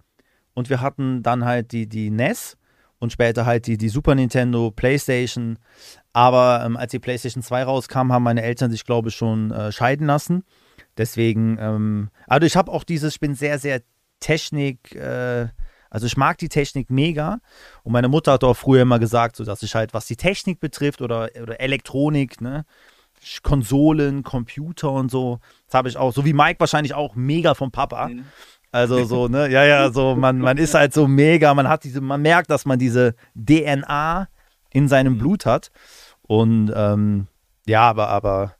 und 0.54 0.68
wir 0.68 0.82
hatten 0.82 1.22
dann 1.22 1.44
halt 1.46 1.72
die, 1.72 1.86
die 1.88 2.10
NES 2.10 2.56
und 3.02 3.10
später 3.10 3.46
halt 3.46 3.66
die, 3.66 3.76
die 3.76 3.88
Super 3.88 4.14
Nintendo, 4.14 4.70
Playstation. 4.70 5.58
Aber 6.12 6.62
ähm, 6.64 6.76
als 6.76 6.92
die 6.92 7.00
Playstation 7.00 7.42
2 7.42 7.64
rauskam, 7.64 8.12
haben 8.12 8.22
meine 8.22 8.44
Eltern 8.44 8.70
sich, 8.70 8.84
glaube 8.84 9.08
ich, 9.08 9.16
schon 9.16 9.50
äh, 9.50 9.72
scheiden 9.72 10.06
lassen. 10.06 10.44
Deswegen, 10.96 11.58
ähm, 11.58 12.10
also 12.28 12.46
ich 12.46 12.56
habe 12.56 12.70
auch 12.70 12.84
dieses, 12.84 13.14
ich 13.14 13.20
bin 13.20 13.34
sehr, 13.34 13.58
sehr 13.58 13.82
Technik, 14.20 14.94
äh, 14.94 15.48
also 15.90 16.06
ich 16.06 16.16
mag 16.16 16.38
die 16.38 16.48
Technik 16.48 16.90
mega. 16.90 17.40
Und 17.82 17.92
meine 17.92 18.06
Mutter 18.06 18.34
hat 18.34 18.44
auch 18.44 18.54
früher 18.54 18.82
immer 18.82 19.00
gesagt, 19.00 19.34
so 19.34 19.42
dass 19.42 19.64
ich 19.64 19.74
halt, 19.74 19.94
was 19.94 20.06
die 20.06 20.16
Technik 20.16 20.60
betrifft 20.60 21.02
oder, 21.02 21.28
oder 21.42 21.60
Elektronik, 21.60 22.40
ne, 22.40 22.64
Konsolen, 23.42 24.22
Computer 24.22 24.92
und 24.92 25.10
so, 25.10 25.40
das 25.66 25.74
habe 25.74 25.88
ich 25.88 25.96
auch, 25.96 26.12
so 26.12 26.24
wie 26.24 26.34
Mike 26.34 26.60
wahrscheinlich 26.60 26.94
auch 26.94 27.16
mega 27.16 27.54
vom 27.54 27.72
Papa. 27.72 28.10
Mhm. 28.10 28.26
Also 28.72 29.04
so, 29.04 29.28
ne, 29.28 29.50
ja, 29.50 29.64
ja, 29.64 29.90
so, 29.92 30.16
man, 30.16 30.38
man 30.38 30.56
ist 30.56 30.72
halt 30.72 30.94
so 30.94 31.06
mega, 31.06 31.52
man 31.52 31.68
hat 31.68 31.84
diese, 31.84 32.00
man 32.00 32.22
merkt, 32.22 32.50
dass 32.50 32.64
man 32.64 32.78
diese 32.78 33.14
DNA 33.34 34.28
in 34.72 34.88
seinem 34.88 35.18
Blut 35.18 35.44
hat. 35.44 35.70
Und 36.22 36.72
ähm, 36.74 37.26
ja, 37.66 37.82
aber, 37.82 38.08
aber 38.08 38.54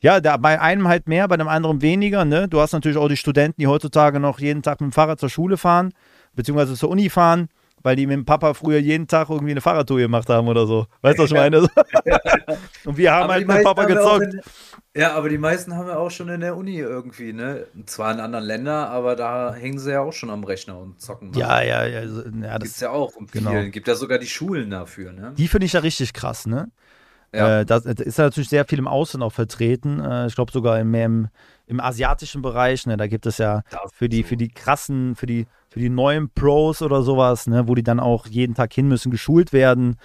ja, 0.00 0.20
da, 0.20 0.36
bei 0.36 0.60
einem 0.60 0.88
halt 0.88 1.08
mehr, 1.08 1.28
bei 1.28 1.36
dem 1.36 1.46
anderen 1.46 1.82
weniger. 1.82 2.24
Ne? 2.24 2.48
Du 2.48 2.60
hast 2.60 2.72
natürlich 2.72 2.98
auch 2.98 3.08
die 3.08 3.16
Studenten, 3.16 3.60
die 3.60 3.68
heutzutage 3.68 4.18
noch 4.18 4.40
jeden 4.40 4.62
Tag 4.62 4.80
mit 4.80 4.90
dem 4.90 4.92
Fahrrad 4.92 5.20
zur 5.20 5.30
Schule 5.30 5.56
fahren, 5.56 5.94
beziehungsweise 6.34 6.74
zur 6.74 6.90
Uni 6.90 7.08
fahren, 7.08 7.48
weil 7.84 7.96
die 7.96 8.06
mit 8.06 8.16
dem 8.16 8.24
Papa 8.24 8.54
früher 8.54 8.78
jeden 8.78 9.06
Tag 9.06 9.28
irgendwie 9.28 9.52
eine 9.52 9.60
Fahrradtour 9.60 9.98
gemacht 9.98 10.28
haben 10.30 10.48
oder 10.48 10.66
so. 10.66 10.86
Weißt 11.02 11.18
du, 11.18 11.22
was 11.22 11.30
ich 11.30 11.36
meine? 11.36 11.60
Und 12.84 12.96
wir 12.96 13.12
haben 13.12 13.24
aber 13.24 13.32
halt 13.34 13.46
mit 13.46 13.58
dem 13.58 13.62
Papa 13.62 13.84
gezockt. 13.84 14.34
In, 14.34 14.40
ja, 14.96 15.12
aber 15.12 15.28
die 15.28 15.36
meisten 15.36 15.76
haben 15.76 15.88
ja 15.88 15.98
auch 15.98 16.10
schon 16.10 16.30
in 16.30 16.40
der 16.40 16.56
Uni 16.56 16.78
irgendwie, 16.78 17.34
ne? 17.34 17.66
Zwar 17.84 18.14
in 18.14 18.20
anderen 18.20 18.46
Ländern, 18.46 18.88
aber 18.88 19.16
da 19.16 19.54
hängen 19.54 19.78
sie 19.78 19.92
ja 19.92 20.00
auch 20.00 20.14
schon 20.14 20.30
am 20.30 20.44
Rechner 20.44 20.78
und 20.78 20.98
zocken. 20.98 21.30
Mal. 21.30 21.38
Ja, 21.38 21.62
ja, 21.62 21.86
ja. 21.86 22.00
Also, 22.00 22.22
ja 22.22 22.58
das 22.58 22.62
Gibt's 22.62 22.80
ja 22.80 22.90
auch. 22.90 23.14
Und 23.16 23.30
genau. 23.30 23.52
Gibt 23.70 23.86
ja 23.86 23.94
sogar 23.96 24.18
die 24.18 24.28
Schulen 24.28 24.70
dafür, 24.70 25.12
ne? 25.12 25.34
Die 25.36 25.46
finde 25.46 25.66
ich 25.66 25.74
ja 25.74 25.80
richtig 25.80 26.14
krass, 26.14 26.46
ne? 26.46 26.70
Ja. 27.34 27.60
Äh, 27.60 27.66
das, 27.66 27.84
ist 27.84 28.16
natürlich 28.16 28.48
sehr 28.48 28.64
viel 28.64 28.78
im 28.78 28.88
Außen 28.88 29.22
auch 29.22 29.32
vertreten. 29.32 30.00
Äh, 30.00 30.26
ich 30.26 30.34
glaube 30.34 30.52
sogar 30.52 30.82
mehr 30.84 31.06
im, 31.06 31.28
im 31.66 31.80
asiatischen 31.80 32.42
Bereich. 32.42 32.86
Ne, 32.86 32.96
da 32.96 33.06
gibt 33.06 33.26
es 33.26 33.38
ja 33.38 33.62
für 33.92 34.08
die, 34.08 34.22
für 34.22 34.36
die 34.36 34.48
krassen, 34.48 35.16
für 35.16 35.26
die, 35.26 35.46
für 35.68 35.80
die 35.80 35.90
neuen 35.90 36.30
Pros 36.30 36.82
oder 36.82 37.02
sowas, 37.02 37.46
ne, 37.46 37.68
wo 37.68 37.74
die 37.74 37.82
dann 37.82 38.00
auch 38.00 38.26
jeden 38.26 38.54
Tag 38.54 38.72
hin 38.72 38.88
müssen, 38.88 39.10
geschult 39.10 39.52
werden 39.52 39.96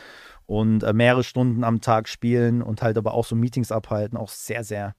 und 0.46 0.84
äh, 0.84 0.94
mehrere 0.94 1.24
Stunden 1.24 1.64
am 1.64 1.82
Tag 1.82 2.10
spielen 2.10 2.62
und 2.62 2.82
halt 2.82 2.98
aber 2.98 3.14
auch 3.14 3.26
so 3.26 3.36
Meetings 3.36 3.72
abhalten. 3.72 4.18
Auch 4.18 4.30
sehr, 4.30 4.64
sehr 4.64 4.96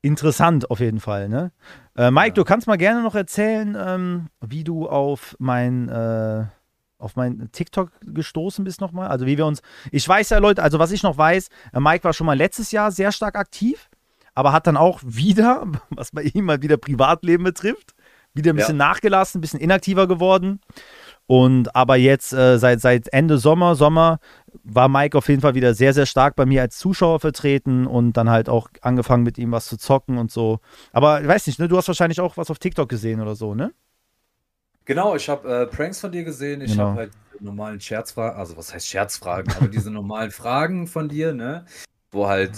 interessant 0.00 0.70
auf 0.70 0.80
jeden 0.80 1.00
Fall. 1.00 1.28
Ne? 1.28 1.52
Äh, 1.96 2.10
Mike, 2.10 2.28
ja. 2.28 2.34
du 2.34 2.44
kannst 2.44 2.66
mal 2.66 2.76
gerne 2.76 3.02
noch 3.02 3.14
erzählen, 3.14 3.76
ähm, 3.78 4.28
wie 4.40 4.64
du 4.64 4.88
auf 4.88 5.36
mein 5.38 5.88
äh, 5.88 6.44
auf 6.98 7.14
mein 7.14 7.50
TikTok 7.52 7.92
gestoßen 8.02 8.64
bist 8.64 8.80
nochmal? 8.80 9.08
Also 9.08 9.24
wie 9.26 9.38
wir 9.38 9.46
uns, 9.46 9.62
ich 9.92 10.06
weiß 10.08 10.30
ja 10.30 10.38
Leute, 10.38 10.62
also 10.62 10.78
was 10.78 10.90
ich 10.90 11.02
noch 11.02 11.16
weiß, 11.16 11.48
äh, 11.72 11.80
Mike 11.80 12.04
war 12.04 12.12
schon 12.12 12.26
mal 12.26 12.36
letztes 12.36 12.72
Jahr 12.72 12.90
sehr 12.90 13.12
stark 13.12 13.36
aktiv, 13.36 13.88
aber 14.38 14.52
hat 14.52 14.68
dann 14.68 14.76
auch 14.76 15.00
wieder, 15.04 15.66
was 15.90 16.12
bei 16.12 16.22
ihm 16.22 16.44
mal 16.44 16.62
wieder 16.62 16.76
Privatleben 16.76 17.42
betrifft, 17.42 17.96
wieder 18.34 18.52
ein 18.52 18.56
bisschen 18.56 18.78
ja. 18.78 18.86
nachgelassen, 18.86 19.38
ein 19.38 19.40
bisschen 19.40 19.58
inaktiver 19.58 20.06
geworden. 20.06 20.60
Und 21.26 21.74
aber 21.74 21.96
jetzt 21.96 22.32
äh, 22.32 22.56
seit, 22.56 22.80
seit 22.80 23.12
Ende 23.12 23.38
Sommer, 23.38 23.74
Sommer 23.74 24.20
war 24.62 24.88
Mike 24.88 25.18
auf 25.18 25.28
jeden 25.28 25.40
Fall 25.40 25.56
wieder 25.56 25.74
sehr, 25.74 25.92
sehr 25.92 26.06
stark 26.06 26.36
bei 26.36 26.46
mir 26.46 26.62
als 26.62 26.78
Zuschauer 26.78 27.18
vertreten 27.18 27.88
und 27.88 28.12
dann 28.12 28.30
halt 28.30 28.48
auch 28.48 28.68
angefangen 28.80 29.24
mit 29.24 29.38
ihm 29.38 29.50
was 29.50 29.66
zu 29.66 29.76
zocken 29.76 30.18
und 30.18 30.30
so. 30.30 30.60
Aber 30.92 31.20
ich 31.20 31.26
weiß 31.26 31.48
nicht, 31.48 31.58
ne? 31.58 31.66
Du 31.66 31.76
hast 31.76 31.88
wahrscheinlich 31.88 32.20
auch 32.20 32.36
was 32.36 32.48
auf 32.48 32.60
TikTok 32.60 32.88
gesehen 32.88 33.20
oder 33.20 33.34
so, 33.34 33.56
ne? 33.56 33.72
Genau, 34.84 35.16
ich 35.16 35.28
habe 35.28 35.52
äh, 35.52 35.66
Pranks 35.66 35.98
von 35.98 36.12
dir 36.12 36.22
gesehen. 36.22 36.60
Ich 36.60 36.70
Genau. 36.70 36.90
habe 36.90 37.00
halt 37.00 37.12
normalen 37.40 37.80
Scherzfragen, 37.80 38.38
also 38.38 38.56
was 38.56 38.72
heißt 38.72 38.86
Scherzfragen, 38.86 39.52
aber 39.56 39.66
diese 39.66 39.90
normalen 39.90 40.30
Fragen 40.30 40.86
von 40.86 41.08
dir, 41.08 41.34
ne? 41.34 41.66
Wo 42.12 42.28
halt 42.28 42.52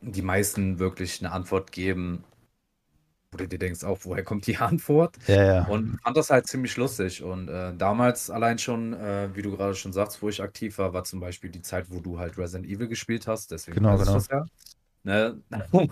die 0.00 0.22
meisten 0.22 0.78
wirklich 0.78 1.20
eine 1.20 1.32
Antwort 1.32 1.72
geben, 1.72 2.24
wo 3.32 3.38
du 3.38 3.46
dir 3.46 3.58
denkst, 3.58 3.84
auch 3.84 3.98
woher 4.02 4.24
kommt 4.24 4.46
die 4.46 4.56
Antwort? 4.58 5.16
Ja, 5.26 5.44
ja. 5.44 5.64
Und 5.66 6.00
fand 6.02 6.16
das 6.16 6.30
halt 6.30 6.46
ziemlich 6.46 6.76
lustig. 6.76 7.22
Und 7.22 7.48
äh, 7.48 7.74
damals 7.76 8.30
allein 8.30 8.58
schon, 8.58 8.92
äh, 8.94 9.28
wie 9.34 9.42
du 9.42 9.56
gerade 9.56 9.74
schon 9.74 9.92
sagst, 9.92 10.22
wo 10.22 10.28
ich 10.28 10.42
aktiv 10.42 10.78
war, 10.78 10.92
war 10.92 11.04
zum 11.04 11.20
Beispiel 11.20 11.50
die 11.50 11.62
Zeit, 11.62 11.86
wo 11.90 12.00
du 12.00 12.18
halt 12.18 12.38
Resident 12.38 12.68
Evil 12.68 12.88
gespielt 12.88 13.26
hast. 13.26 13.50
Deswegen 13.50 13.76
Genau, 13.76 13.96
genau. 13.96 14.14
das 14.14 14.28
ja. 14.28 14.44
Ne? 15.04 15.40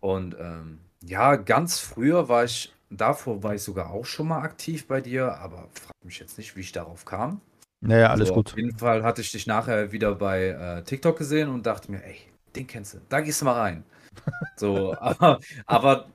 Und 0.00 0.36
ähm, 0.38 0.78
ja, 1.02 1.36
ganz 1.36 1.78
früher 1.78 2.28
war 2.28 2.44
ich 2.44 2.72
Davor 2.90 3.44
war 3.44 3.54
ich 3.54 3.62
sogar 3.62 3.90
auch 3.90 4.04
schon 4.04 4.26
mal 4.26 4.42
aktiv 4.42 4.88
bei 4.88 5.00
dir, 5.00 5.38
aber 5.38 5.68
frag 5.72 5.94
mich 6.04 6.18
jetzt 6.18 6.38
nicht, 6.38 6.56
wie 6.56 6.60
ich 6.60 6.72
darauf 6.72 7.04
kam. 7.04 7.40
Naja, 7.80 8.10
alles 8.10 8.28
so, 8.28 8.34
gut. 8.34 8.48
Auf 8.48 8.58
jeden 8.58 8.76
Fall 8.76 9.04
hatte 9.04 9.20
ich 9.20 9.30
dich 9.30 9.46
nachher 9.46 9.92
wieder 9.92 10.16
bei 10.16 10.48
äh, 10.48 10.82
TikTok 10.82 11.16
gesehen 11.16 11.48
und 11.48 11.66
dachte 11.66 11.90
mir, 11.92 12.04
ey, 12.04 12.16
den 12.56 12.66
kennst 12.66 12.94
du, 12.94 12.98
da 13.08 13.20
gehst 13.20 13.40
du 13.40 13.44
mal 13.44 13.58
rein. 13.58 13.84
So, 14.56 14.94
aber, 15.00 15.40
aber 15.66 16.06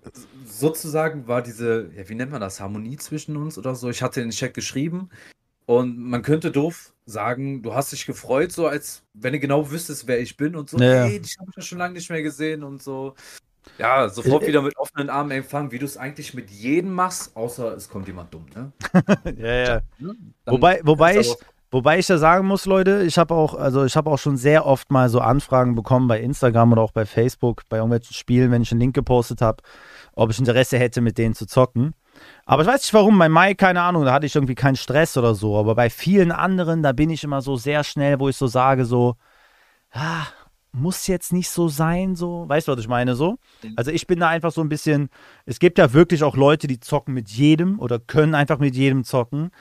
sozusagen 0.46 1.28
war 1.28 1.42
diese, 1.42 1.90
ja, 1.96 2.08
wie 2.10 2.16
nennt 2.16 2.32
man 2.32 2.42
das, 2.42 2.60
Harmonie 2.60 2.98
zwischen 2.98 3.38
uns 3.38 3.58
oder 3.58 3.76
so. 3.76 3.90
Ich 3.90 4.02
hatte 4.02 4.22
den 4.22 4.32
Chat 4.32 4.54
geschrieben 4.54 5.10
und 5.66 5.98
man 5.98 6.22
könnte 6.22 6.52
doof 6.52 6.94
sagen, 7.06 7.62
du 7.62 7.74
hast 7.74 7.92
dich 7.92 8.06
gefreut, 8.06 8.52
so 8.52 8.68
als 8.68 9.04
wenn 9.14 9.34
du 9.34 9.40
genau 9.40 9.70
wüsstest, 9.72 10.08
wer 10.08 10.20
ich 10.20 10.38
bin 10.38 10.56
und 10.56 10.70
so. 10.70 10.78
Ja. 10.78 11.06
Hey, 11.06 11.20
dich 11.20 11.38
habe 11.40 11.50
ich 11.50 11.56
ja 11.56 11.62
schon 11.62 11.78
lange 11.78 11.94
nicht 11.94 12.10
mehr 12.10 12.22
gesehen 12.22 12.64
und 12.64 12.82
so. 12.82 13.16
Ja, 13.78 14.10
sofort 14.10 14.44
äh, 14.44 14.48
wieder 14.48 14.62
mit 14.62 14.78
offenen 14.78 15.10
Armen 15.10 15.32
empfangen, 15.32 15.72
wie 15.72 15.80
du 15.80 15.86
es 15.86 15.98
eigentlich 15.98 16.34
mit 16.34 16.52
jedem 16.52 16.94
machst, 16.94 17.36
außer 17.36 17.76
es 17.76 17.90
kommt 17.90 18.08
jemand 18.08 18.34
dumm, 18.34 18.46
ne? 18.54 18.72
ja, 19.38 19.54
ja. 19.54 19.82
Ne? 19.98 20.16
Wobei, 20.46 20.82
wobei 20.84 21.20
ich, 21.20 21.36
wobei 21.72 22.00
ich 22.00 22.08
ja 22.08 22.18
sagen 22.18 22.48
muss, 22.48 22.66
Leute, 22.66 23.04
ich 23.04 23.18
habe 23.18 23.34
auch, 23.34 23.54
also 23.54 23.86
ich 23.86 23.96
habe 23.96 24.10
auch 24.10 24.20
schon 24.20 24.38
sehr 24.38 24.66
oft 24.66 24.92
mal 24.92 25.10
so 25.10 25.20
Anfragen 25.20 25.76
bekommen 25.76 26.08
bei 26.08 26.20
Instagram 26.20 26.72
oder 26.74 26.82
auch 26.82 26.92
bei 26.92 27.06
Facebook, 27.06 27.64
bei 27.70 27.78
irgendwelchen 27.78 28.14
Spielen, 28.14 28.52
wenn 28.52 28.62
ich 28.62 28.72
einen 28.72 28.82
Link 28.82 28.96
gepostet 28.96 29.42
habe, 29.42 29.64
ob 30.14 30.32
ich 30.32 30.40
Interesse 30.40 30.78
hätte, 30.78 31.02
mit 31.02 31.18
denen 31.18 31.36
zu 31.36 31.46
zocken. 31.46 31.94
Aber 32.46 32.62
ich 32.62 32.68
weiß 32.68 32.82
nicht 32.82 32.94
warum, 32.94 33.18
bei 33.18 33.30
Mai, 33.30 33.54
keine 33.56 33.82
Ahnung, 33.82 34.06
da 34.06 34.14
hatte 34.14 34.26
ich 34.26 34.36
irgendwie 34.36 34.56
keinen 34.56 34.76
Stress 34.76 35.18
oder 35.18 35.36
so. 35.36 35.58
Aber 35.58 35.76
bei 35.76 35.90
vielen 35.90 36.32
anderen, 36.32 36.84
da 36.84 36.92
bin 36.92 37.10
ich 37.10 37.24
immer 37.24 37.42
so 37.42 37.56
sehr 37.58 37.84
schnell, 37.84 38.20
wo 38.20 38.30
ich 38.30 38.38
so 38.38 38.48
sage, 38.48 38.86
so, 38.86 39.16
ah, 39.92 40.26
muss 40.76 41.08
jetzt 41.08 41.34
nicht 41.34 41.50
so 41.50 41.68
sein, 41.68 42.16
so. 42.16 42.48
Weißt 42.48 42.68
du, 42.68 42.74
was 42.74 42.80
ich 42.80 42.88
meine, 42.88 43.16
so? 43.16 43.38
Also 43.76 43.92
ich 43.92 44.08
bin 44.08 44.20
da 44.20 44.30
einfach 44.30 44.52
so 44.52 44.62
ein 44.62 44.70
bisschen, 44.70 45.10
es 45.46 45.60
gibt 45.60 45.78
ja 45.78 45.94
wirklich 45.94 46.24
auch 46.24 46.36
Leute, 46.36 46.68
die 46.68 46.80
zocken 46.80 47.14
mit 47.14 47.30
jedem 47.30 47.80
oder 47.80 48.00
können 48.00 48.36
einfach 48.36 48.60
mit 48.60 48.76
jedem 48.76 49.04
zocken. 49.04 49.52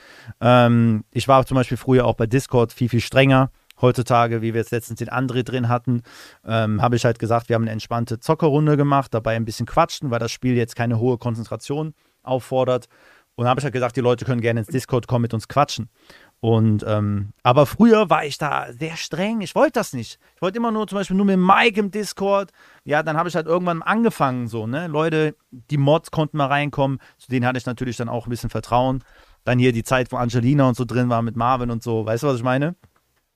Ähm, 0.40 1.04
ich 1.12 1.28
war 1.28 1.46
zum 1.46 1.54
Beispiel 1.54 1.76
früher 1.76 2.04
auch 2.04 2.14
bei 2.14 2.26
Discord 2.26 2.72
viel, 2.72 2.88
viel 2.88 3.00
strenger. 3.00 3.50
Heutzutage, 3.80 4.40
wie 4.40 4.54
wir 4.54 4.60
jetzt 4.60 4.70
letztens 4.70 4.98
den 4.98 5.08
André 5.08 5.42
drin 5.42 5.68
hatten, 5.68 6.02
ähm, 6.44 6.80
habe 6.80 6.96
ich 6.96 7.04
halt 7.04 7.18
gesagt, 7.18 7.48
wir 7.48 7.54
haben 7.54 7.62
eine 7.62 7.72
entspannte 7.72 8.20
Zockerrunde 8.20 8.76
gemacht, 8.76 9.12
dabei 9.12 9.34
ein 9.34 9.44
bisschen 9.44 9.66
quatschen, 9.66 10.10
weil 10.10 10.20
das 10.20 10.30
Spiel 10.30 10.56
jetzt 10.56 10.76
keine 10.76 10.98
hohe 10.98 11.18
Konzentration 11.18 11.94
auffordert. 12.22 12.88
Und 13.36 13.46
habe 13.48 13.58
ich 13.58 13.64
halt 13.64 13.72
gesagt, 13.72 13.96
die 13.96 14.00
Leute 14.00 14.24
können 14.24 14.40
gerne 14.40 14.60
ins 14.60 14.68
Discord 14.68 15.08
kommen, 15.08 15.22
mit 15.22 15.34
uns 15.34 15.48
quatschen. 15.48 15.88
Und 16.44 16.84
ähm, 16.86 17.32
aber 17.42 17.64
früher 17.64 18.10
war 18.10 18.26
ich 18.26 18.36
da 18.36 18.70
sehr 18.70 18.98
streng. 18.98 19.40
Ich 19.40 19.54
wollte 19.54 19.72
das 19.80 19.94
nicht. 19.94 20.18
Ich 20.36 20.42
wollte 20.42 20.58
immer 20.58 20.70
nur 20.70 20.86
zum 20.86 20.98
Beispiel 20.98 21.16
nur 21.16 21.24
mit 21.24 21.38
Mike 21.38 21.80
im 21.80 21.90
Discord. 21.90 22.50
Ja, 22.84 23.02
dann 23.02 23.16
habe 23.16 23.30
ich 23.30 23.34
halt 23.34 23.46
irgendwann 23.46 23.80
angefangen 23.80 24.46
so, 24.46 24.66
ne? 24.66 24.86
Leute, 24.86 25.36
die 25.50 25.78
Mods 25.78 26.10
konnten 26.10 26.36
mal 26.36 26.48
reinkommen. 26.48 26.98
Zu 27.16 27.30
denen 27.30 27.46
hatte 27.46 27.56
ich 27.56 27.64
natürlich 27.64 27.96
dann 27.96 28.10
auch 28.10 28.26
ein 28.26 28.28
bisschen 28.28 28.50
Vertrauen. 28.50 29.02
Dann 29.44 29.58
hier 29.58 29.72
die 29.72 29.84
Zeit, 29.84 30.12
wo 30.12 30.18
Angelina 30.18 30.68
und 30.68 30.76
so 30.76 30.84
drin 30.84 31.08
war 31.08 31.22
mit 31.22 31.34
Marvin 31.34 31.70
und 31.70 31.82
so. 31.82 32.04
Weißt 32.04 32.24
du, 32.24 32.26
was 32.26 32.36
ich 32.36 32.42
meine? 32.42 32.74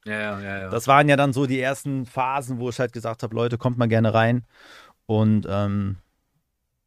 Ja, 0.05 0.39
ja, 0.39 0.59
ja. 0.59 0.69
Das 0.69 0.87
waren 0.87 1.09
ja 1.09 1.17
dann 1.17 1.33
so 1.33 1.47
die 1.47 1.61
ersten 1.61 2.05
Phasen, 2.05 2.59
wo 2.59 2.69
ich 2.69 2.79
halt 2.79 2.93
gesagt 2.93 3.23
habe, 3.23 3.35
Leute, 3.35 3.57
kommt 3.57 3.79
mal 3.79 3.89
gerne 3.89 4.13
rein. 4.13 4.45
Und 5.07 5.47
ähm, 5.49 5.97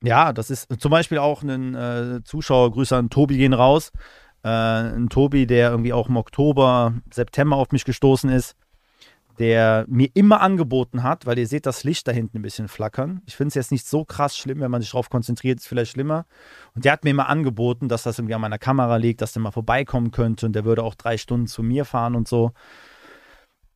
ja, 0.04 0.34
das 0.34 0.52
ist 0.52 0.68
zum 0.80 0.92
Beispiel 0.92 1.18
auch 1.18 1.42
ein 1.42 1.74
äh, 1.74 2.24
Zuschauer, 2.24 2.74
Grüße 2.74 2.96
an 2.96 3.10
Tobi 3.10 3.38
gehen 3.38 3.54
raus 3.54 3.92
äh, 4.44 4.50
ein 4.50 5.10
Tobi, 5.10 5.46
der 5.46 5.72
irgendwie 5.72 5.94
auch 5.94 6.10
im 6.10 6.18
Oktober, 6.18 6.94
September 7.12 7.56
auf 7.58 7.72
mich 7.72 7.86
gestoßen 7.86 8.30
ist, 8.30 8.56
der 9.40 9.86
mir 9.88 10.10
immer 10.14 10.42
angeboten 10.42 11.04
hat, 11.04 11.26
weil 11.26 11.40
ihr 11.40 11.48
seht 11.48 11.66
das 11.66 11.84
Licht 11.84 12.08
da 12.08 12.12
hinten 12.12 12.38
ein 12.38 12.42
bisschen 12.42 12.68
flackern. 12.68 13.22
Ich 13.26 13.36
finde 13.36 13.50
es 13.50 13.56
jetzt 13.56 13.72
nicht 13.72 13.88
so 13.88 14.06
krass 14.06 14.38
schlimm, 14.38 14.60
wenn 14.60 14.72
man 14.72 14.82
sich 14.82 14.92
darauf 14.92 15.10
konzentriert, 15.10 15.60
ist 15.60 15.68
vielleicht 15.68 15.94
schlimmer. 15.94 16.26
Und 16.76 16.86
der 16.86 16.92
hat 16.92 17.04
mir 17.04 17.12
immer 17.12 17.30
angeboten, 17.30 17.88
dass 17.88 18.04
das 18.04 18.20
irgendwie 18.20 18.36
an 18.36 18.42
meiner 18.42 18.60
Kamera 18.60 18.98
liegt, 18.98 19.22
dass 19.22 19.34
der 19.34 19.42
mal 19.42 19.52
vorbeikommen 19.52 20.12
könnte 20.12 20.46
und 20.46 20.54
der 20.54 20.66
würde 20.66 20.84
auch 20.84 20.96
drei 20.96 21.18
Stunden 21.18 21.48
zu 21.48 21.64
mir 21.64 21.86
fahren 21.86 22.16
und 22.16 22.28
so. 22.28 22.52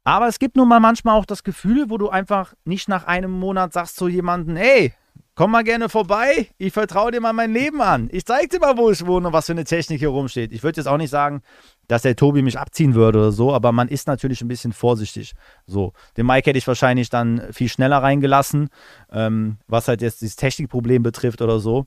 Aber 0.03 0.27
es 0.27 0.37
gibt 0.37 0.55
nun 0.55 0.67
mal 0.67 0.79
manchmal 0.79 1.17
auch 1.17 1.25
das 1.25 1.43
Gefühl, 1.43 1.89
wo 1.89 1.97
du 1.97 2.09
einfach 2.09 2.53
nicht 2.63 2.87
nach 2.87 3.05
einem 3.05 3.31
Monat 3.31 3.73
sagst 3.73 3.95
zu 3.95 4.07
jemandem, 4.07 4.57
ey, 4.57 4.93
Komm 5.35 5.51
mal 5.51 5.65
gerne 5.65 5.89
vorbei. 5.89 6.47
Ich 6.57 6.71
vertraue 6.71 7.11
dir 7.11 7.19
mal 7.19 7.33
mein 7.33 7.51
Leben 7.51 7.81
an. 7.81 8.07
Ich 8.13 8.25
zeig 8.25 8.49
dir 8.51 8.59
mal, 8.59 8.77
wo 8.77 8.89
ich 8.89 9.05
wohne 9.05 9.27
und 9.27 9.33
was 9.33 9.47
für 9.47 9.51
eine 9.51 9.65
Technik 9.65 9.99
hier 9.99 10.07
rumsteht. 10.07 10.53
Ich 10.53 10.63
würde 10.63 10.79
jetzt 10.79 10.87
auch 10.87 10.97
nicht 10.97 11.09
sagen, 11.09 11.41
dass 11.89 12.03
der 12.03 12.15
Tobi 12.15 12.41
mich 12.41 12.57
abziehen 12.57 12.95
würde 12.95 13.19
oder 13.19 13.31
so, 13.33 13.53
aber 13.53 13.73
man 13.73 13.89
ist 13.89 14.07
natürlich 14.07 14.41
ein 14.41 14.47
bisschen 14.47 14.71
vorsichtig. 14.71 15.33
So, 15.67 15.91
den 16.15 16.25
Mike 16.25 16.49
hätte 16.49 16.57
ich 16.57 16.67
wahrscheinlich 16.67 17.09
dann 17.09 17.41
viel 17.51 17.67
schneller 17.67 17.97
reingelassen, 17.97 18.69
ähm, 19.11 19.57
was 19.67 19.89
halt 19.89 20.01
jetzt 20.01 20.21
dieses 20.21 20.37
Technikproblem 20.37 21.03
betrifft 21.03 21.41
oder 21.41 21.59
so. 21.59 21.85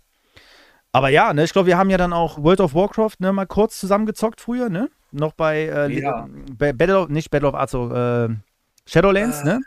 Aber 0.93 1.09
ja, 1.09 1.33
ne, 1.33 1.45
ich 1.45 1.53
glaube, 1.53 1.69
wir 1.69 1.79
haben 1.79 1.89
ja 1.89 1.97
dann 1.97 2.13
auch 2.13 2.43
World 2.43 2.61
of 2.61 2.75
Warcraft 2.75 3.17
ne, 3.19 3.33
mal 3.33 3.47
kurz 3.47 3.81
zusammengezockt 3.81 4.43
früher, 4.43 4.69
ne? 4.69 4.91
Noch 5.11 5.33
bei, 5.33 5.63
äh, 5.63 5.91
ja. 5.91 6.29
Battle 6.59 7.01
of, 7.01 7.09
nicht 7.09 7.31
Battle 7.31 7.49
of 7.49 7.55
Arzo, 7.55 7.91
äh, 7.95 8.29
Shadowlands, 8.85 9.41
äh, 9.41 9.45
ne? 9.45 9.61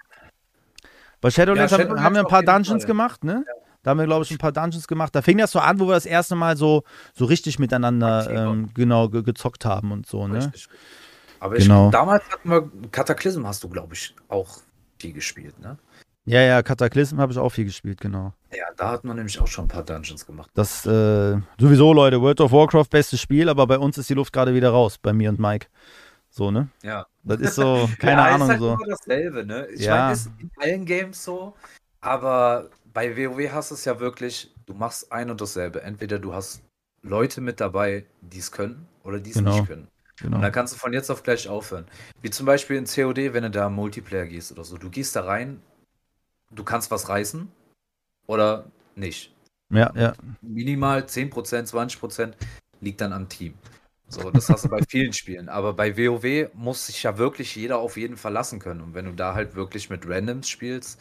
Bei 1.20 1.32
Shadowlands 1.32 1.72
ja, 1.72 1.80
haben, 1.80 2.04
haben, 2.04 2.16
wir 2.16 2.22
ein 2.22 2.28
paar 2.28 2.44
Dungeons 2.44 2.84
Fall. 2.84 2.88
gemacht, 2.88 3.24
ne? 3.24 3.44
Ja. 3.48 3.61
Da 3.84 3.92
haben 3.92 3.98
wir, 3.98 4.06
glaube 4.06 4.24
ich, 4.24 4.32
ein 4.32 4.38
paar 4.38 4.52
Dungeons 4.52 4.88
gemacht. 4.88 5.16
Da 5.16 5.22
fing 5.22 5.38
das 5.38 5.52
so 5.52 5.60
an, 5.60 5.80
wo 5.80 5.88
wir 5.88 5.96
das 5.96 6.06
erste 6.06 6.36
Mal 6.36 6.56
so, 6.58 6.84
so 7.14 7.26
richtig 7.26 7.58
miteinander 7.60 8.30
ähm, 8.30 8.70
genau 8.74 9.10
ge 9.10 9.24
gezockt 9.24 9.66
haben 9.66 9.92
und 9.92 10.06
so, 10.06 10.28
ne? 10.28 10.38
Richtig. 10.38 10.68
Aber 11.40 11.56
genau. 11.56 11.88
ich, 11.88 11.92
damals 11.92 12.24
hatten 12.32 12.50
wir 12.50 12.70
Cataclysm 12.92 13.48
hast 13.48 13.64
du, 13.64 13.70
glaube 13.70 13.96
ich, 13.96 14.16
auch 14.28 14.60
viel 15.00 15.14
gespielt, 15.14 15.60
ne? 15.60 15.78
Ja, 16.26 16.42
ja, 16.42 16.62
Cataclysm 16.62 17.20
habe 17.20 17.34
ich 17.34 17.40
auch 17.40 17.50
viel 17.50 17.66
gespielt, 17.66 18.00
genau. 18.00 18.34
Ja, 18.52 18.66
da 18.78 18.92
hat 18.92 19.04
man 19.04 19.16
nämlich 19.16 19.40
auch 19.42 19.48
schon 19.48 19.66
ein 19.66 19.68
paar 19.68 19.84
Dungeons 19.84 20.24
gemacht. 20.26 20.52
Das, 20.54 20.86
äh, 20.86 21.38
sowieso, 21.58 21.94
Leute, 21.94 22.22
World 22.22 22.42
of 22.42 22.52
Warcraft, 22.52 22.86
bestes 22.92 23.20
Spiel, 23.20 23.50
aber 23.50 23.66
bei 23.66 23.80
uns 23.80 23.98
ist 23.98 24.08
die 24.10 24.14
Luft 24.14 24.32
gerade 24.32 24.54
wieder 24.54 24.70
raus, 24.70 25.00
bei 25.00 25.14
mir 25.14 25.30
und 25.30 25.40
Mike. 25.40 25.68
So, 26.30 26.52
ne? 26.52 26.70
Ja. 26.84 27.08
Das 27.24 27.40
ist 27.42 27.56
so, 27.56 27.90
keine 28.00 28.22
ja, 28.22 28.36
Ahnung, 28.36 28.44
ist 28.44 28.50
halt 28.50 28.60
so. 28.60 28.74
immer 28.74 28.88
dasselbe, 28.88 29.46
ne? 29.46 29.68
Ich 29.74 29.82
ja. 29.82 29.96
meine, 29.96 30.14
ist 30.14 30.30
in 30.40 30.52
allen 30.62 30.86
Games 30.86 31.24
so, 31.24 31.56
aber 32.02 32.70
bei 32.94 33.16
WoW 33.18 33.52
hast 33.52 33.72
du 33.72 33.76
es 33.76 33.86
ja 33.86 34.00
wirklich, 34.00 34.54
du 34.66 34.74
machst 34.74 35.12
ein 35.12 35.30
und 35.30 35.42
dasselbe. 35.42 35.82
Entweder 35.82 36.20
du 36.20 36.34
hast 36.34 36.62
Leute 37.02 37.42
mit 37.42 37.60
dabei, 37.60 38.06
die 38.22 38.40
es 38.40 38.52
können 38.52 38.88
oder 39.04 39.20
die 39.20 39.32
es 39.32 39.38
genau. 39.38 39.56
nicht 39.56 39.68
können. 39.68 39.88
Genau. 40.18 40.36
Und 40.36 40.42
dann 40.44 40.52
kannst 40.52 40.74
du 40.74 40.78
von 40.78 40.94
jetzt 40.94 41.10
auf 41.10 41.24
gleich 41.24 41.48
aufhören. 41.48 41.86
Wie 42.22 42.30
zum 42.30 42.46
Beispiel 42.46 42.78
in 42.78 42.86
COD, 42.86 43.34
wenn 43.34 43.44
du 43.44 43.50
da 43.50 43.70
Multiplayer 43.70 44.28
gehst 44.28 44.52
oder 44.52 44.64
so. 44.64 44.78
Du 44.78 44.90
gehst 44.90 45.16
da 45.16 45.24
rein, 45.24 45.62
du 46.52 46.64
kannst 46.64 46.92
was 46.92 47.10
reißen 47.10 47.52
oder 48.28 48.66
nicht. 48.96 49.34
Ja, 49.72 49.92
ja. 49.96 50.14
Minimal 50.42 51.02
10%, 51.02 51.32
20% 51.72 52.34
liegt 52.82 53.02
dann 53.02 53.14
am 53.14 53.30
Team. 53.30 53.56
So, 54.08 54.30
das 54.30 54.50
hast 54.50 54.66
du 54.66 54.70
bei 54.70 54.82
vielen 54.90 55.14
Spielen. 55.14 55.50
Aber 55.50 55.74
bei 55.74 55.98
WoW 55.98 56.50
muss 56.54 56.88
sich 56.88 57.02
ja 57.04 57.18
wirklich 57.18 57.56
jeder 57.56 57.80
auf 57.80 57.98
jeden 57.98 58.18
verlassen 58.18 58.60
können. 58.60 58.82
Und 58.82 58.94
wenn 58.94 59.06
du 59.06 59.14
da 59.14 59.34
halt 59.34 59.56
wirklich 59.56 59.90
mit 59.90 60.08
Randoms 60.08 60.50
spielst, 60.50 61.00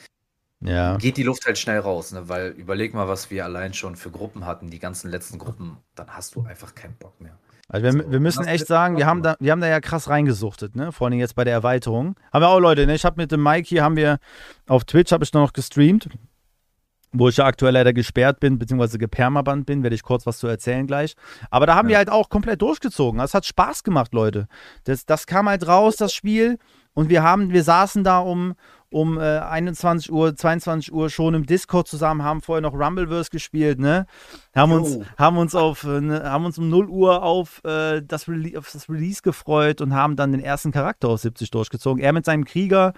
ja. 0.60 0.96
geht 0.96 1.16
die 1.16 1.22
Luft 1.22 1.46
halt 1.46 1.58
schnell 1.58 1.78
raus. 1.78 2.12
Ne? 2.12 2.28
Weil 2.28 2.48
überleg 2.48 2.94
mal, 2.94 3.08
was 3.08 3.30
wir 3.30 3.44
allein 3.44 3.74
schon 3.74 3.96
für 3.96 4.10
Gruppen 4.10 4.46
hatten, 4.46 4.70
die 4.70 4.78
ganzen 4.78 5.10
letzten 5.10 5.38
Gruppen, 5.38 5.78
dann 5.94 6.08
hast 6.10 6.34
du 6.34 6.42
einfach 6.42 6.74
keinen 6.74 6.94
Bock 6.94 7.20
mehr. 7.20 7.36
Also 7.68 7.84
wir, 7.84 7.92
so, 7.92 8.10
wir 8.10 8.20
müssen 8.20 8.46
echt 8.46 8.66
sagen, 8.66 8.96
wir 8.96 9.06
haben, 9.06 9.22
da, 9.22 9.36
wir 9.38 9.52
haben 9.52 9.60
da 9.60 9.68
ja 9.68 9.80
krass 9.80 10.08
reingesuchtet, 10.08 10.74
ne? 10.74 10.90
Vor 10.90 11.06
allem 11.06 11.18
jetzt 11.20 11.36
bei 11.36 11.44
der 11.44 11.52
Erweiterung. 11.52 12.16
Haben 12.32 12.42
wir 12.42 12.48
auch 12.48 12.58
Leute, 12.58 12.84
ne? 12.84 12.96
Ich 12.96 13.04
habe 13.04 13.20
mit 13.20 13.30
dem 13.30 13.42
Mike 13.42 13.68
hier, 13.68 13.84
haben 13.84 13.94
wir 13.94 14.18
auf 14.66 14.84
Twitch 14.84 15.12
habe 15.12 15.22
ich 15.22 15.32
noch 15.32 15.52
gestreamt, 15.52 16.08
wo 17.12 17.28
ich 17.28 17.36
ja 17.36 17.44
aktuell 17.44 17.74
leider 17.74 17.92
gesperrt 17.92 18.40
bin, 18.40 18.58
beziehungsweise 18.58 18.98
gepermaband 18.98 19.66
bin, 19.66 19.84
werde 19.84 19.94
ich 19.94 20.02
kurz 20.02 20.26
was 20.26 20.38
zu 20.38 20.48
erzählen 20.48 20.86
gleich. 20.88 21.14
Aber 21.48 21.66
da 21.66 21.76
haben 21.76 21.88
ja. 21.88 21.90
wir 21.90 21.98
halt 21.98 22.10
auch 22.10 22.28
komplett 22.28 22.60
durchgezogen. 22.60 23.20
Das 23.20 23.34
hat 23.34 23.46
Spaß 23.46 23.84
gemacht, 23.84 24.12
Leute. 24.14 24.48
Das, 24.82 25.06
das 25.06 25.26
kam 25.26 25.48
halt 25.48 25.68
raus, 25.68 25.94
das 25.94 26.12
Spiel. 26.12 26.58
Und 26.92 27.08
wir 27.08 27.22
haben, 27.22 27.52
wir 27.52 27.62
saßen 27.62 28.02
da 28.02 28.18
um, 28.18 28.54
um 28.90 29.18
äh, 29.18 29.38
21 29.38 30.12
Uhr, 30.12 30.34
22 30.34 30.92
Uhr 30.92 31.10
schon 31.10 31.34
im 31.34 31.46
Discord 31.46 31.88
zusammen, 31.88 32.22
haben 32.22 32.42
vorher 32.42 32.60
noch 32.60 32.74
Rumbleverse 32.74 33.30
gespielt, 33.30 33.78
ne? 33.78 34.06
Haben 34.54 34.72
uns, 34.72 34.98
haben 35.16 35.38
uns 35.38 35.54
auf, 35.54 35.84
äh, 35.84 36.00
ne, 36.00 36.22
haben 36.24 36.44
uns 36.44 36.58
um 36.58 36.68
0 36.68 36.88
Uhr 36.88 37.22
auf, 37.22 37.62
äh, 37.64 38.02
das 38.02 38.28
auf 38.28 38.70
das 38.72 38.88
Release 38.88 39.22
gefreut 39.22 39.80
und 39.80 39.94
haben 39.94 40.16
dann 40.16 40.32
den 40.32 40.40
ersten 40.40 40.72
Charakter 40.72 41.08
auf 41.08 41.20
70 41.20 41.50
durchgezogen. 41.50 42.02
Er 42.02 42.12
mit 42.12 42.24
seinem 42.24 42.44
Krieger, 42.44 42.92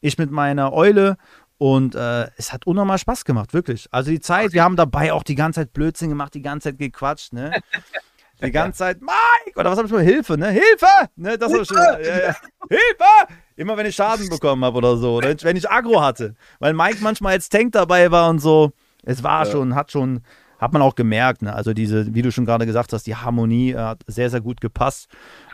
ich 0.00 0.18
mit 0.18 0.30
meiner 0.30 0.72
Eule 0.72 1.16
und 1.58 1.94
äh, 1.94 2.28
es 2.36 2.52
hat 2.52 2.66
unnormal 2.66 2.98
Spaß 2.98 3.24
gemacht, 3.24 3.54
wirklich. 3.54 3.88
Also 3.90 4.10
die 4.10 4.20
Zeit, 4.20 4.52
wir 4.52 4.62
haben 4.62 4.76
dabei 4.76 5.12
auch 5.12 5.22
die 5.22 5.36
ganze 5.36 5.60
Zeit 5.60 5.72
Blödsinn 5.72 6.10
gemacht, 6.10 6.34
die 6.34 6.42
ganze 6.42 6.70
Zeit 6.70 6.78
gequatscht, 6.78 7.32
ne? 7.32 7.52
Die 8.42 8.50
ganze 8.50 8.78
Zeit, 8.78 9.00
Mike! 9.00 9.58
Oder 9.58 9.70
was 9.70 9.78
habe 9.78 9.86
ich 9.86 9.92
mal? 9.92 10.02
Hilfe, 10.02 10.36
ne? 10.36 10.50
Hilfe! 10.50 10.86
Ne, 11.16 11.38
das 11.38 11.50
Hilfe! 11.50 11.66
Schon, 11.66 11.76
ja, 11.76 11.96
ja. 11.98 12.36
Hilfe! 12.68 13.34
Immer 13.56 13.76
wenn 13.76 13.86
ich 13.86 13.94
Schaden 13.94 14.28
bekommen 14.28 14.64
habe 14.64 14.76
oder 14.76 14.96
so. 14.96 15.14
Oder 15.14 15.34
wenn 15.42 15.56
ich 15.56 15.70
Agro 15.70 16.02
hatte. 16.02 16.34
Weil 16.58 16.74
Mike 16.74 16.98
manchmal 17.00 17.32
als 17.32 17.48
Tank 17.48 17.72
dabei 17.72 18.10
war 18.10 18.28
und 18.28 18.40
so. 18.40 18.72
Es 19.02 19.22
war 19.22 19.46
ja. 19.46 19.50
schon, 19.50 19.74
hat 19.74 19.90
schon, 19.90 20.20
hat 20.58 20.72
man 20.72 20.82
auch 20.82 20.94
gemerkt, 20.94 21.42
ne? 21.42 21.54
Also 21.54 21.72
diese, 21.72 22.14
wie 22.14 22.22
du 22.22 22.30
schon 22.30 22.44
gerade 22.44 22.66
gesagt 22.66 22.92
hast, 22.92 23.06
die 23.06 23.16
Harmonie 23.16 23.72
äh, 23.72 23.78
hat 23.78 24.02
sehr, 24.06 24.28
sehr 24.28 24.42
gut 24.42 24.60
gepasst. 24.60 25.08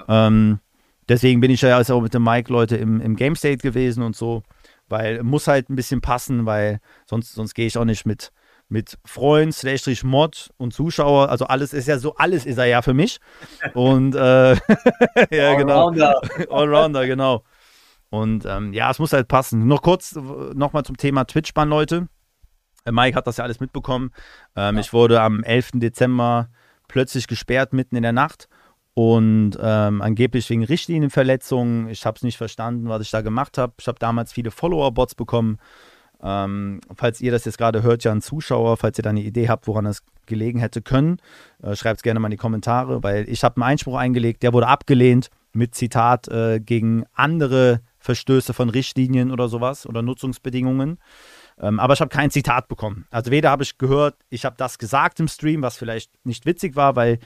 Ähm, 0.09 0.59
deswegen 1.09 1.41
bin 1.41 1.51
ich 1.51 1.63
ja 1.63 1.79
auch 1.79 2.01
mit 2.01 2.15
dem 2.15 2.25
Mike, 2.25 2.53
Leute, 2.53 2.77
im, 2.77 3.01
im 3.01 3.15
Game 3.15 3.37
State 3.37 3.59
gewesen 3.59 4.03
und 4.03 4.17
so. 4.17 4.43
Weil 4.89 5.23
muss 5.23 5.47
halt 5.47 5.71
ein 5.71 5.77
bisschen 5.77 6.01
passen, 6.01 6.47
weil 6.47 6.81
sonst, 7.07 7.33
sonst 7.35 7.55
gehe 7.55 7.67
ich 7.67 7.79
auch 7.79 7.85
nicht 7.85 8.05
mit 8.05 8.33
mit 8.73 8.99
Freund, 9.05 9.55
Slash 9.55 10.03
Mod 10.03 10.51
und 10.57 10.73
Zuschauer. 10.73 11.29
Also 11.29 11.45
alles 11.45 11.75
ist 11.75 11.87
ja 11.87 11.99
so, 11.99 12.15
alles 12.17 12.47
ist 12.47 12.57
er 12.57 12.65
ja 12.65 12.81
für 12.81 12.95
mich. 12.95 13.21
Und 13.75 14.15
äh, 14.15 14.55
ja, 15.31 15.55
genau. 15.55 15.89
Allrounder. 15.89 16.21
Allrounder, 16.51 17.07
genau. 17.07 17.45
Und 18.09 18.47
ähm, 18.47 18.73
ja, 18.73 18.91
es 18.91 18.99
muss 18.99 19.13
halt 19.13 19.29
passen. 19.29 19.67
Noch 19.67 19.83
kurz 19.83 20.15
nochmal 20.15 20.85
zum 20.85 20.97
Thema 20.97 21.25
Twitch-Bann, 21.25 21.69
Leute. 21.69 22.09
Äh, 22.85 22.93
Mike 22.93 23.17
hat 23.17 23.27
das 23.27 23.37
ja 23.37 23.45
alles 23.45 23.61
mitbekommen. 23.61 24.11
Ähm, 24.57 24.77
ja. 24.77 24.81
Ich 24.81 24.93
wurde 24.93 25.21
am 25.21 25.45
11. 25.45 25.73
Dezember 25.75 26.49
plötzlich 26.89 27.27
gesperrt 27.27 27.75
mitten 27.75 27.95
in 27.95 28.03
der 28.03 28.13
Nacht 28.13 28.49
und 28.95 29.53
ähm, 29.61 30.01
angeblich 30.01 30.49
wegen 30.49 30.65
Richtlinienverletzungen. 30.65 31.89
Ich 31.89 32.07
habe 32.07 32.17
es 32.17 32.23
nicht 32.23 32.39
verstanden, 32.39 32.89
was 32.89 33.03
ich 33.03 33.11
da 33.11 33.21
gemacht 33.21 33.59
habe. 33.59 33.75
Ich 33.79 33.87
habe 33.87 33.99
damals 33.99 34.33
viele 34.33 34.51
Follower-Bots 34.51 35.15
bekommen. 35.15 35.59
Ähm, 36.23 36.81
falls 36.95 37.21
ihr 37.21 37.33
das 37.33 37.45
jetzt 37.45 37.59
gerade 37.59 37.83
hört, 37.83 38.05
ja 38.05 38.13
ein 38.13 38.23
Zuschauer, 38.23 38.77
falls 38.77 38.99
ihr 38.99 39.03
da 39.03 39.11
eine 39.11 39.23
Idee 39.23 39.49
habt, 39.49 39.67
woran 39.67 39.85
das 39.85 40.03
gelegen 40.27 40.61
hätte 40.61 40.83
können, 40.83 41.19
äh, 41.63 41.75
schreibt 41.75 41.99
es 41.99 42.03
gerne 42.03 42.21
mal 42.21 42.29
in 42.29 42.33
die 42.33 42.37
Kommentare, 42.37 43.03
weil 43.03 43.29
ich 43.29 43.43
habe 43.43 43.57
einen 43.57 43.65
Einspruch 43.65 43.97
eingelegt, 43.97 44.43
der 44.43 44.53
wurde 44.53 44.69
abgelehnt 44.69 45.31
mit 45.53 45.75
Zitat 45.75 46.29
äh, 46.29 46.61
gegen 46.61 47.05
andere 47.13 47.81
Verstöße 47.99 48.55
von 48.55 48.69
Richtlinien 48.69 49.31
oder 49.31 49.49
sowas 49.49 49.87
oder 49.87 50.03
Nutzungsbedingungen. 50.03 50.99
Ähm, 51.61 51.79
aber 51.79 51.95
ich 51.95 52.01
habe 52.01 52.09
kein 52.09 52.31
Zitat 52.31 52.69
bekommen. 52.69 53.07
Also 53.11 53.31
weder 53.31 53.51
habe 53.51 53.63
ich 53.63 53.79
gehört, 53.79 54.17
ich 54.31 54.45
habe 54.45 54.57
das 54.57 54.79
gesagt 54.79 55.21
im 55.21 55.29
Stream, 55.29 55.63
was 55.63 55.77
vielleicht 55.77 56.11
nicht 56.25 56.47
witzig 56.47 56.77
war, 56.77 56.97
weil 56.97 57.19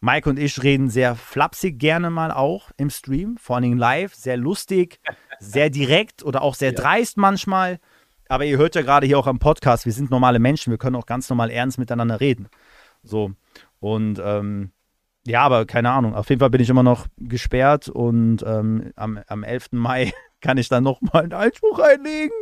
Mike 0.00 0.28
und 0.28 0.38
ich 0.38 0.62
reden 0.62 0.90
sehr 0.90 1.14
flapsig 1.14 1.78
gerne 1.78 2.10
mal 2.10 2.32
auch 2.32 2.70
im 2.76 2.90
Stream, 2.90 3.36
vor 3.38 3.56
allem 3.56 3.78
live, 3.78 4.14
sehr 4.14 4.36
lustig, 4.36 5.00
sehr 5.38 5.70
direkt 5.70 6.24
oder 6.24 6.42
auch 6.42 6.54
sehr 6.54 6.72
ja. 6.72 6.80
dreist 6.80 7.16
manchmal. 7.16 7.78
Aber 8.32 8.46
ihr 8.46 8.56
hört 8.56 8.74
ja 8.74 8.80
gerade 8.80 9.06
hier 9.06 9.18
auch 9.18 9.26
am 9.26 9.38
Podcast, 9.38 9.84
wir 9.84 9.92
sind 9.92 10.10
normale 10.10 10.38
Menschen, 10.38 10.70
wir 10.70 10.78
können 10.78 10.96
auch 10.96 11.04
ganz 11.04 11.28
normal 11.28 11.50
ernst 11.50 11.78
miteinander 11.78 12.18
reden. 12.18 12.48
So. 13.02 13.32
Und 13.78 14.22
ähm, 14.24 14.70
ja, 15.26 15.42
aber 15.42 15.66
keine 15.66 15.90
Ahnung. 15.90 16.14
Auf 16.14 16.30
jeden 16.30 16.40
Fall 16.40 16.48
bin 16.48 16.62
ich 16.62 16.70
immer 16.70 16.82
noch 16.82 17.08
gesperrt 17.18 17.90
und 17.90 18.42
ähm, 18.46 18.90
am, 18.96 19.20
am 19.26 19.44
11. 19.44 19.72
Mai 19.72 20.14
kann 20.40 20.56
ich 20.56 20.70
dann 20.70 20.82
nochmal 20.82 21.24
einen 21.24 21.34
Einspruch 21.34 21.78
einlegen. 21.78 22.32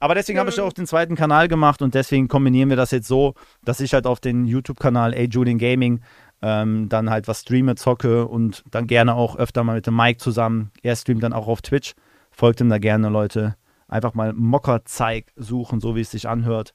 Aber 0.00 0.14
deswegen 0.14 0.38
habe 0.38 0.50
ich 0.50 0.60
auch 0.60 0.74
den 0.74 0.86
zweiten 0.86 1.16
Kanal 1.16 1.48
gemacht 1.48 1.80
und 1.80 1.94
deswegen 1.94 2.28
kombinieren 2.28 2.68
wir 2.68 2.76
das 2.76 2.90
jetzt 2.90 3.08
so, 3.08 3.32
dass 3.64 3.80
ich 3.80 3.94
halt 3.94 4.06
auf 4.06 4.20
den 4.20 4.44
YouTube-Kanal 4.44 5.14
A 5.14 5.22
Julian 5.22 5.56
Gaming 5.56 6.02
ähm, 6.42 6.90
dann 6.90 7.08
halt 7.08 7.26
was 7.26 7.40
streame, 7.40 7.74
zocke 7.76 8.28
und 8.28 8.64
dann 8.70 8.86
gerne 8.86 9.14
auch 9.14 9.36
öfter 9.36 9.64
mal 9.64 9.76
mit 9.76 9.86
dem 9.86 9.96
Mike 9.96 10.18
zusammen. 10.18 10.72
Er 10.82 10.94
streamt 10.94 11.22
dann 11.22 11.32
auch 11.32 11.48
auf 11.48 11.62
Twitch. 11.62 11.94
Folgt 12.30 12.60
ihm 12.60 12.68
da 12.68 12.76
gerne, 12.76 13.08
Leute. 13.08 13.56
Einfach 13.92 14.14
mal 14.14 14.32
Mockerzeig 14.32 15.34
suchen, 15.36 15.78
so 15.78 15.94
wie 15.94 16.00
es 16.00 16.10
sich 16.10 16.26
anhört. 16.26 16.72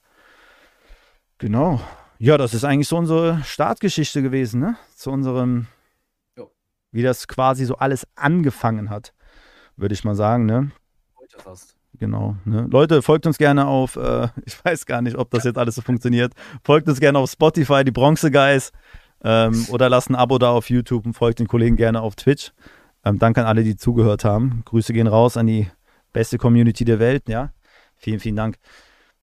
Genau. 1.38 1.80
Ja, 2.18 2.38
das 2.38 2.54
ist 2.54 2.62
eigentlich 2.62 2.86
so 2.86 2.96
unsere 2.96 3.42
Startgeschichte 3.42 4.22
gewesen, 4.22 4.60
ne? 4.60 4.76
Zu 4.94 5.10
unserem, 5.10 5.66
jo. 6.36 6.52
wie 6.92 7.02
das 7.02 7.26
quasi 7.26 7.64
so 7.64 7.74
alles 7.74 8.06
angefangen 8.14 8.88
hat, 8.88 9.14
würde 9.74 9.94
ich 9.94 10.04
mal 10.04 10.14
sagen, 10.14 10.46
ne? 10.46 10.70
Heute 11.18 11.40
fast. 11.40 11.74
Genau. 11.98 12.36
Ne? 12.44 12.68
Leute, 12.70 13.02
folgt 13.02 13.26
uns 13.26 13.36
gerne 13.36 13.66
auf, 13.66 13.96
äh, 13.96 14.28
ich 14.44 14.64
weiß 14.64 14.86
gar 14.86 15.02
nicht, 15.02 15.18
ob 15.18 15.32
das 15.32 15.42
jetzt 15.42 15.58
alles 15.58 15.74
so 15.74 15.82
funktioniert. 15.82 16.34
Folgt 16.62 16.88
uns 16.88 17.00
gerne 17.00 17.18
auf 17.18 17.32
Spotify, 17.32 17.82
die 17.82 17.90
Bronze 17.90 18.30
Guys. 18.30 18.70
Ähm, 19.24 19.66
oder 19.70 19.88
lasst 19.88 20.08
ein 20.08 20.14
Abo 20.14 20.38
da 20.38 20.50
auf 20.50 20.70
YouTube 20.70 21.04
und 21.04 21.14
folgt 21.14 21.40
den 21.40 21.48
Kollegen 21.48 21.74
gerne 21.74 22.00
auf 22.00 22.14
Twitch. 22.14 22.52
Ähm, 23.04 23.18
danke 23.18 23.40
an 23.40 23.48
alle, 23.48 23.64
die 23.64 23.76
zugehört 23.76 24.24
haben. 24.24 24.62
Grüße 24.66 24.92
gehen 24.92 25.08
raus 25.08 25.36
an 25.36 25.48
die 25.48 25.68
beste 26.18 26.36
Community 26.36 26.84
der 26.84 26.98
Welt, 26.98 27.28
ja. 27.28 27.52
Vielen, 27.96 28.18
vielen 28.18 28.34
Dank. 28.34 28.56